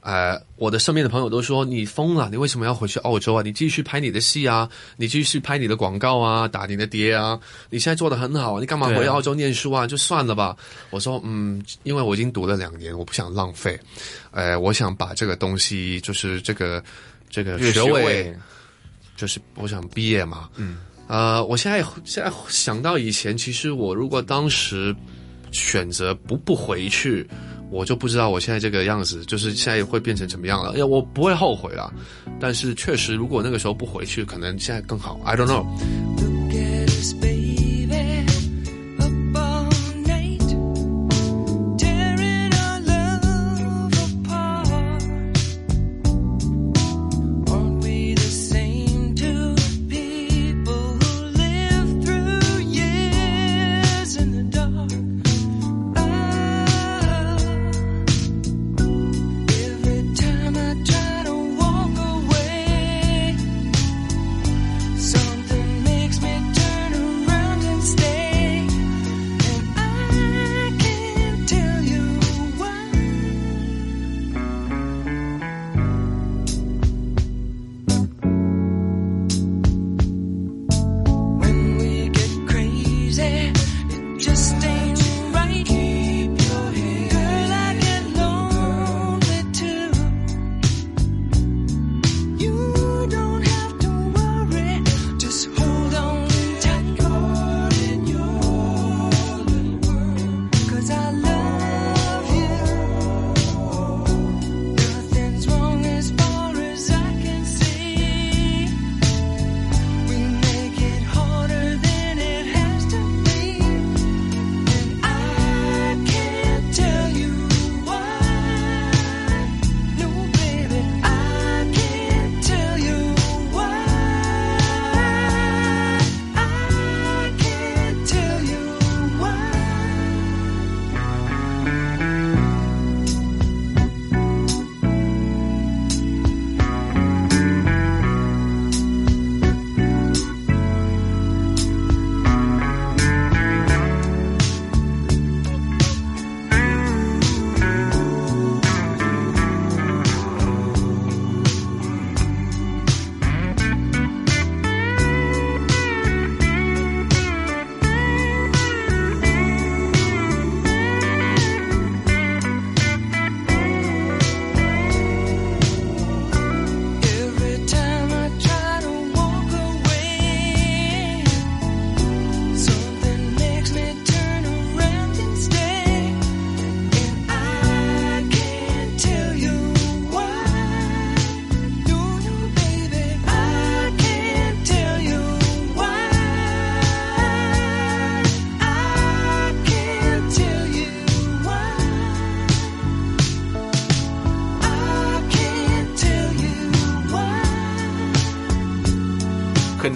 [0.00, 3.42] 呃，我的身边的朋友都说你疯了，你为什么要回去澳洲啊？
[3.42, 7.38] 你继续拍你的戏啊，你继续拍你的广告啊，打你的碟啊，
[7.68, 9.86] 你现在做的很好，你干嘛回澳洲念书啊？
[9.86, 10.56] 就算了吧。
[10.88, 13.78] 我说，嗯，因为我已经读了两年，我不想浪费。
[14.30, 16.82] 呃，我想把这个东西，就是这个
[17.28, 18.38] 这个学位，学位
[19.16, 20.48] 就是我想毕业嘛。
[20.56, 20.78] 嗯。
[21.08, 24.94] 呃，我现在现在想到以前，其实我如果当时
[25.50, 27.28] 选择不不回去，
[27.70, 30.74] 我就不知道我现在这个样子，就是现在会变成怎么样了。
[30.76, 31.92] 哎我不会后悔了，
[32.40, 35.20] 但是确实，如果那个时候不回去，可能现在更好。
[35.24, 35.64] I don't know。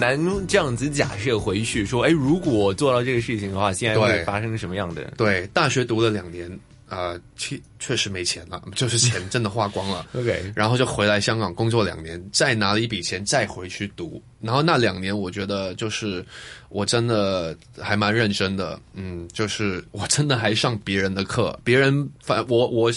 [0.05, 5.13] 难这样子假设回去说，哎，如果做到这个事情的话，现在会发生什么样的？
[5.17, 10.05] 对，大学读了两年，呃，确确实没钱了，就是钱真的花光了。
[10.13, 14.21] OK 然后就回来香港工作两年，再拿了一笔钱再回去读。
[14.39, 16.25] 然后那两年，我觉得就是
[16.69, 22.91] 我真的还蛮认真的，嗯，就是我真的还上别人的课，别人反我我。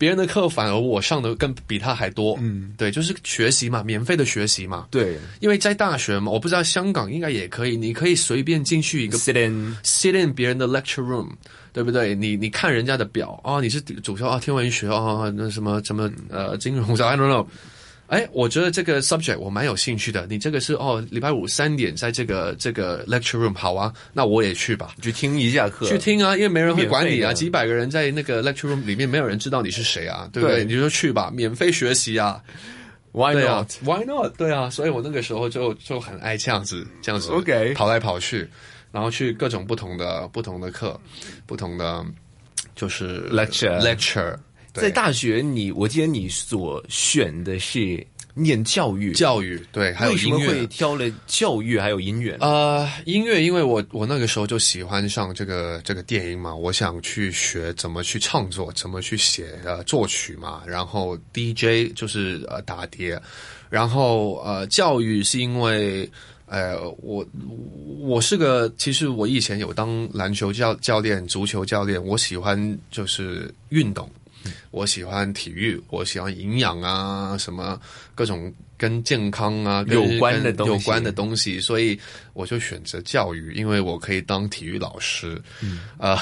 [0.00, 5.18] 别人的课反而我上的更比他还多，嗯，对，就是学习嘛，免费的学习嘛，对。
[5.40, 11.28] 因为在大学嘛，我不知道香港应该也可以，你可以随便进去一个 sit in sit in 别人的 lecture room，
[11.74, 12.14] 对不对？
[12.14, 17.46] 你你看人家的表哦，你是主修啊天文学哦，那什么什么呃金融，I don't know。
[18.10, 20.26] 哎，我觉得这个 subject 我蛮有兴趣的。
[20.28, 24.96] 你这个是哦，礼拜五三点在这个这个 lecture room 好啊，那我也去吧。
[25.00, 30.56] 去听一下课，去听啊，因为没人会管你啊，几百个人在那个 lecture room 里面，没有人知道你是谁啊，对不对？
[30.56, 32.42] 对你就去吧，免费学习啊。
[33.12, 34.36] ，Why not？，Why not？
[34.36, 38.48] 对啊，所以我那个时候就就很爱这样子，这样子 OK 跑来跑去，
[38.90, 41.00] 然后去各种不同的不同的课，
[41.46, 42.04] 不同的
[42.74, 44.36] 就是 Lecture lecture，对
[44.72, 52.46] 在大学你，我记得你所选的是念教育，教育对，还有为什么音乐会挑了教育还有音乐呢？
[52.46, 63.20] 呃，音乐，因为我我那个时候就喜欢上这个这个电音嘛，我想去学怎么去创作，怎么去写呃作曲嘛，然后 DJ 就是呃打碟，
[63.68, 66.10] 然后呃教育是因为。
[66.52, 67.24] 呃，我
[68.00, 74.10] 我是个，其实我以前有当篮球教教练、足球教练，我喜欢就是运动，
[74.70, 77.80] 我喜欢体育，我喜欢营养啊，什么
[78.14, 81.98] 各种跟健康啊有关的东西有关的东西，所以
[82.32, 85.40] 我就选择教育，因为我可以当体育老师。
[85.60, 86.18] 嗯，呃，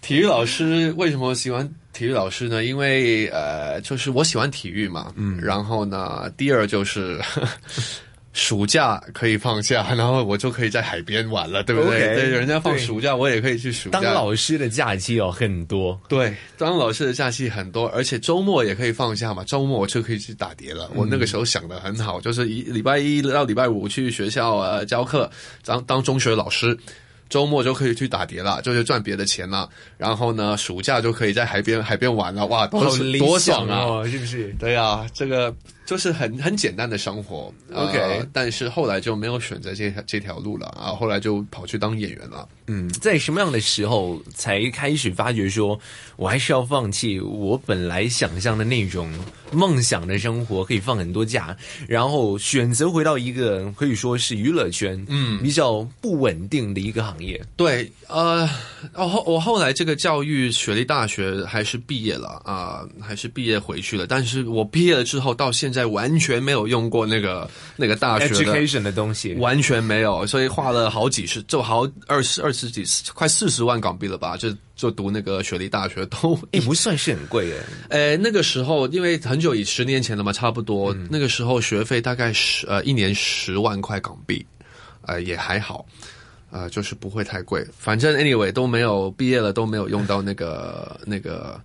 [0.00, 2.64] 体育老师为什么喜欢体育老师呢？
[2.64, 5.12] 因为呃，就是我喜欢体育嘛。
[5.16, 7.20] 嗯，然后呢，第二就是。
[8.38, 14.00] 暑假可以放假，然后我就可以在海边玩了，对不对人家放暑假，我也可以去暑假。
[14.00, 19.42] 当老师的假期哦很多，对，当老师的假期很多，而且周末也可以放假嘛。
[19.42, 20.88] 周末我就可以去打碟了。
[20.94, 25.28] 我那个时候想的很好，就是一礼拜一到礼拜五去学校呃教课，
[25.64, 26.78] 当当中学老师。
[27.28, 29.68] 周末就可以去打碟了，就是赚别的钱了。
[29.98, 32.82] 然后呢，暑假就可以在海边海边玩了，哇，多
[33.18, 33.84] 多爽啊！
[33.84, 34.50] 哦，是不是？
[34.58, 35.54] 对啊，这个
[35.88, 37.50] 就是很很简单的生活。
[37.72, 42.46] OK 呃但是后来就没有选择这条这条路了啊，后来就跑去当演员了。
[42.66, 45.80] 嗯，在什么样的时候才开始发觉说，
[46.16, 49.10] 我还是要放弃我本来想象的那种
[49.50, 51.56] 梦想的生活，可以放很多假，
[51.88, 57.42] 然后选择回到一个可以说是娱乐圈，嗯，比较不稳定的一个行业。
[57.56, 58.46] 对，呃，
[58.92, 64.06] 哦后我后来这个教育学历大学还是毕业了啊、还是毕业回去了。
[64.06, 74.36] 但是我毕业了之后，到现在完全没有用过那个那个大学的 education 的东西，完全没有，所以花了好几十，就好二十二十几，快四十万港币了吧？
[74.36, 77.56] 就就读那个雪梨大学都 也不算是很贵的。
[77.88, 84.44] 呃，那个时候因为很久以十年前了嘛，差不多、那个时候学费大概十呃一年十万块港币，
[85.02, 85.84] 呃也还好，
[86.50, 87.66] 呃就是不会太贵。
[87.76, 91.60] 反正 anyway 都没有毕业了都没有用到那个那个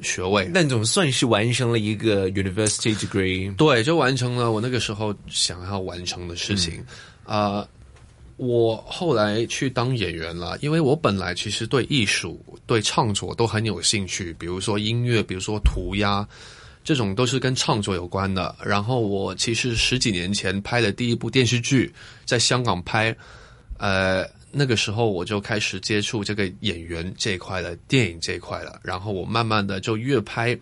[0.00, 3.54] 学位，那总算是完成了一个 university degree。
[3.56, 6.82] 对，就完成了我那个时候想要完成的事情。
[7.24, 7.66] 啊、
[8.36, 16.26] 我后来去当演员了，因为我本来其实对艺术、对创作都很有兴趣，比如说音乐，比如说涂鸦，
[16.82, 18.54] 这种都是跟创作有关的。
[18.64, 21.92] 然后我其实十几年前拍的第一部电视剧，
[22.24, 23.14] 在香港拍，
[23.78, 28.78] 呃，那个时候我就开始接触这个演员这一块了，电影这一块了。
[28.84, 30.56] 然后我慢慢的就越拍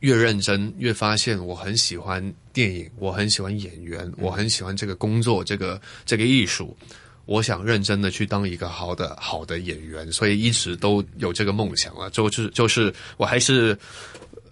[0.00, 6.76] 越认真，越发现我很喜欢电影，我很喜欢演员，我很喜欢这个工作，这个这个艺术。
[7.26, 12.10] 我想认真的去当一个好的好的演员，所以一直都有这个梦想了。
[12.10, 13.74] 就是就是我还是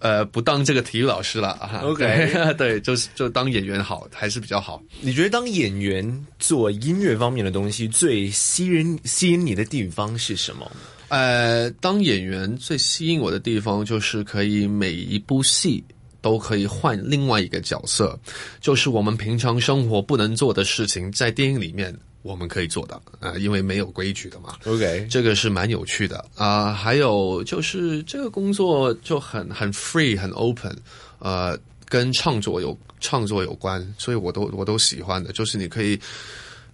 [0.02, 1.80] 呃不当这个体育老师了啊。
[1.84, 4.82] OK 对 对，就是就当演员好，还是比较好。
[5.00, 10.70] 你觉得当演员做音乐方面的东西，最吸引吸引你的地方是什么？
[11.08, 15.84] 呃，当演员最吸引我的地方就是可以每一部戏
[16.20, 18.18] 都可以换另外一个角色，
[18.60, 24.56] 就是我们平常生活不能做的事情，在电影里面我们可以做到啊、呃因为没有规矩的嘛。
[24.64, 26.24] OK，这个是蛮有趣的。
[26.36, 30.76] 啊、还有就是这个工作就很很 free 很 open，
[31.18, 31.58] 呃，
[31.88, 35.98] 跟创作有创作有关，所以我都我都喜欢的，就是你可以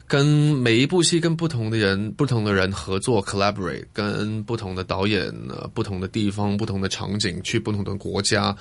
[0.06, 8.54] 跟每一部戏跟不同的人不同的人合作 collaborate，跟不同的导演呃不同的地方不同的场景去不同的国家，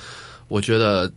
[0.48, 1.12] 我觉得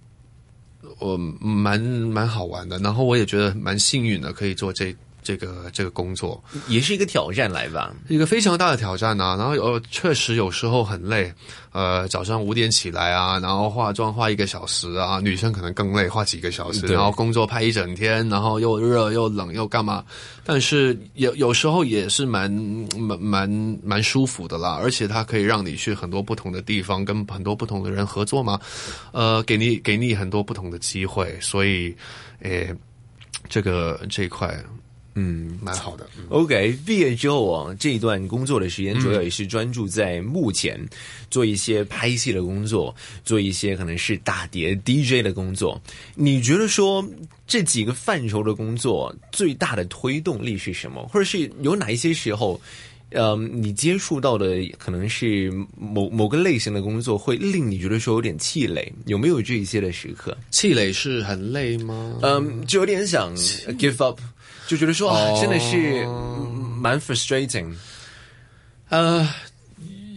[0.98, 11.32] 我蛮蛮好玩的，然后我也觉得蛮幸运的，可以做这这个这个工作，也是一个挑战来吧，一个非常大的挑战呐、然后呃确实有时候很累，
[11.72, 20.04] 呃，早上五点起来啊，然后化妆化一个小时啊，女生可能更累，化几个小时，然后工作拍一整天，然后又热又冷又干嘛？
[20.44, 22.50] 但是有有时候也是蛮
[22.98, 28.58] 蛮蛮蛮舒服的啦，而且它可以让你去很多不同的地方，跟很多不同的人合作嘛，
[29.12, 31.94] 呃，给你给你很多不同的机会，所以，
[32.40, 32.74] 诶，
[33.48, 34.56] 这个这一块。
[35.20, 36.08] 嗯，蛮好的。
[36.30, 40.80] OK，毕业之后啊，这一段工作的时间主要也是专注在目前、
[41.30, 45.80] 做一些拍戏的工作，做一些可能是打碟 DJ 的工作。
[46.14, 47.06] 你觉得说
[47.46, 51.06] 这几个范畴的工作最大的推动力是什么？
[51.12, 52.58] 或者是有哪一些时候？
[53.12, 60.38] 呃，你接触到的可能是某某个类型的工作，会令你觉得说有点气馁，有没有这一些的时刻？
[60.52, 62.20] 气馁是很累吗？
[62.22, 64.20] 嗯，就有点想 give up，
[64.70, 67.74] 就觉得说、真的是嗯蛮 frustrating。
[68.88, 69.28] 呃，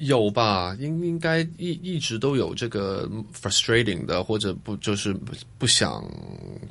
[0.01, 6.07] 有吧，应应该一一直都有这个 frustrating 的，或者不就是不不想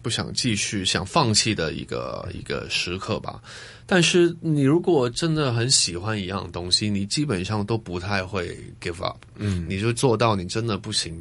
[0.00, 3.42] 不想继续想放弃的一个一个时刻吧。
[3.84, 11.20] 但是你如果真的很喜欢一样东西，你基本上都不太会 give up，嗯，你就做到你真的不行，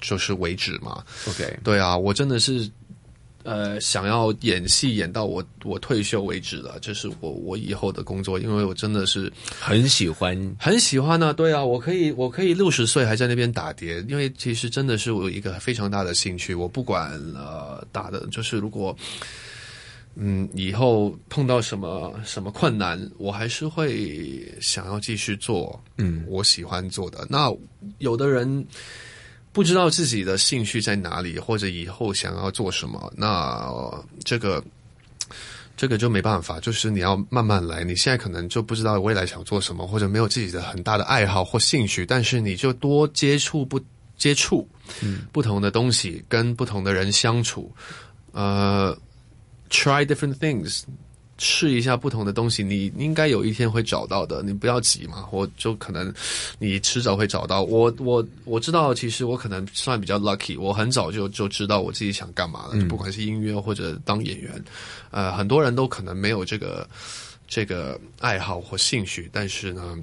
[0.00, 1.04] 就是为止嘛。
[1.28, 2.68] OK，对啊，我真的是
[3.46, 18.94] 呃想要演戏演到我我退休为止了，这是我我以后的工作，因为我真的是 很喜欢，很喜欢呢、对啊，我可以我可以六十岁还在那边打碟，因为其实真的是我有一个非常大的兴趣，我不管呃打的，就是如果。
[20.18, 27.26] 嗯，以后碰到什么什么困难，我还是会想要继续做，嗯，我喜欢做的。
[27.28, 27.54] 那
[27.98, 28.66] 有的人
[29.56, 34.62] 不知道自己的兴趣在哪里，或者以后想要做什么，那、呃这个
[35.78, 37.82] 这个就没办法，就是你要慢慢来。
[37.82, 43.80] 你现在可能就不知道未来想做什么，或者没有自己的很大的爱好或兴趣，但是你就多接触不
[44.18, 44.68] 接触，
[45.00, 47.74] 嗯，不同的东西，跟不同的人相处，
[48.32, 48.94] 呃
[49.70, 50.82] ，try different things。
[51.38, 54.42] 试一下不同的东西，你应该有一天会找到的。
[54.42, 56.12] 你不要急嘛，我就可能
[56.58, 57.62] 你迟早会找到。
[57.62, 64.64] 我我我知道，其实我可能算比较 lucky，我很早就就知道我自己想干嘛了，嗯不管是音乐或者当演员。
[65.10, 66.88] 呃，很多人都可能没有这个
[67.46, 69.96] 这个爱好或兴趣，但是呢，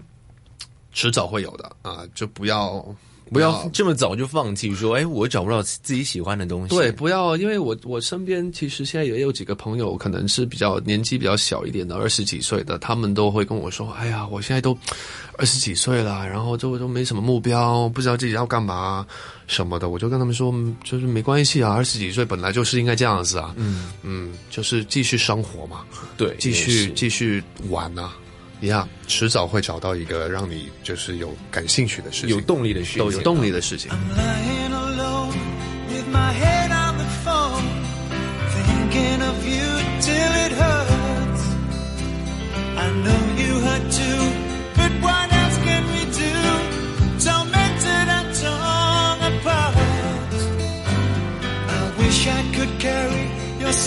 [0.91, 2.86] 迟早会有的啊、就不要
[3.32, 6.76] 不要这么早就放弃，说哎，我找不到自己喜欢的东西。
[6.76, 14.78] 对，不要，因为我我身边其实现在也有几个朋友，可能是比较年纪比较小一点的，二十几岁的，他们都会跟我说：“哎呀，我现在都
[15.38, 19.05] 二十几岁了，然后就都没什么目标，不知道自己要干嘛
[19.47, 25.82] 什么的。”我就跟他们说，嗯就是没关系啊，二十几岁本来就是应该这样子啊，嗯嗯，就是继续生活嘛，
[26.17, 28.11] 对，继续继续玩呐、
[28.64, 33.91] 一样，迟早会找到一个让你就是有感兴趣的事情，有动力的事情都有动力的事情。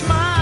[0.09, 0.36] lying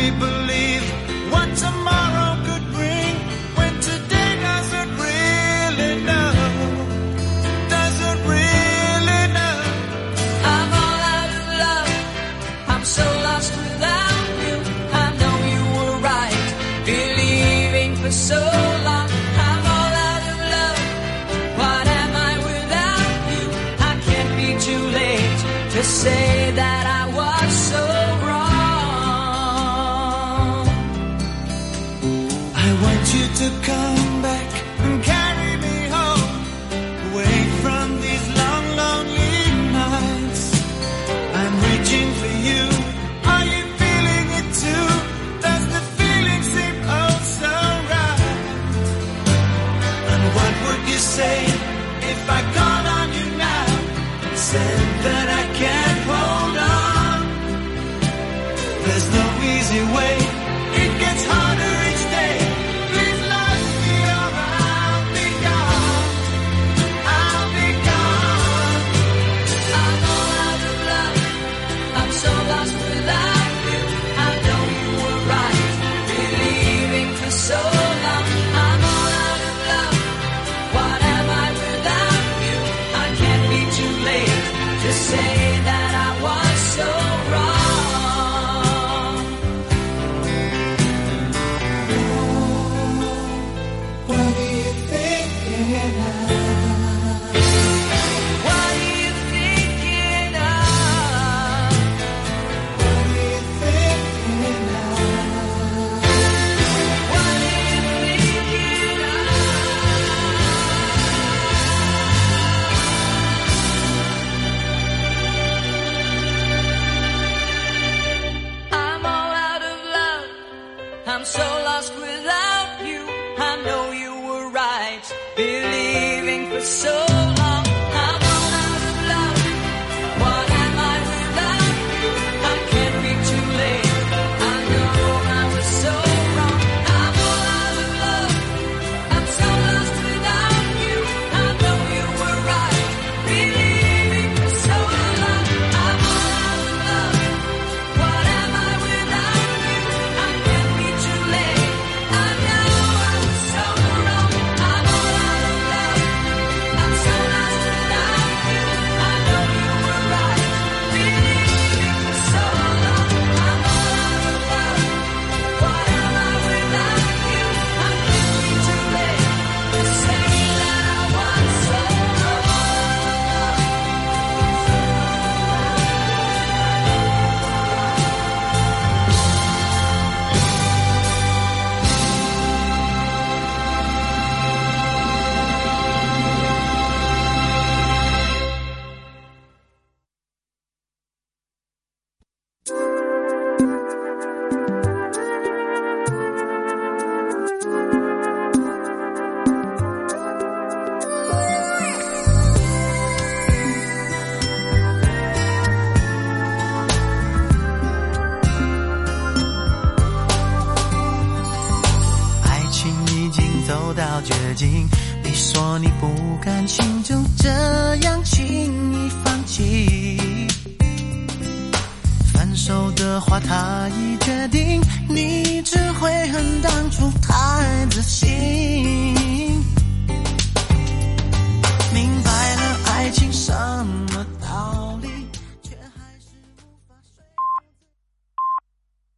[0.00, 0.84] me believe
[1.32, 3.14] what tomorrow could bring
[3.58, 6.32] when today doesn't really know.
[7.76, 9.56] Doesn't really know.
[10.54, 11.90] I'm all out of love.
[12.72, 14.56] I'm so lost without you.
[15.02, 16.46] I know you were right,
[16.86, 18.59] believing for so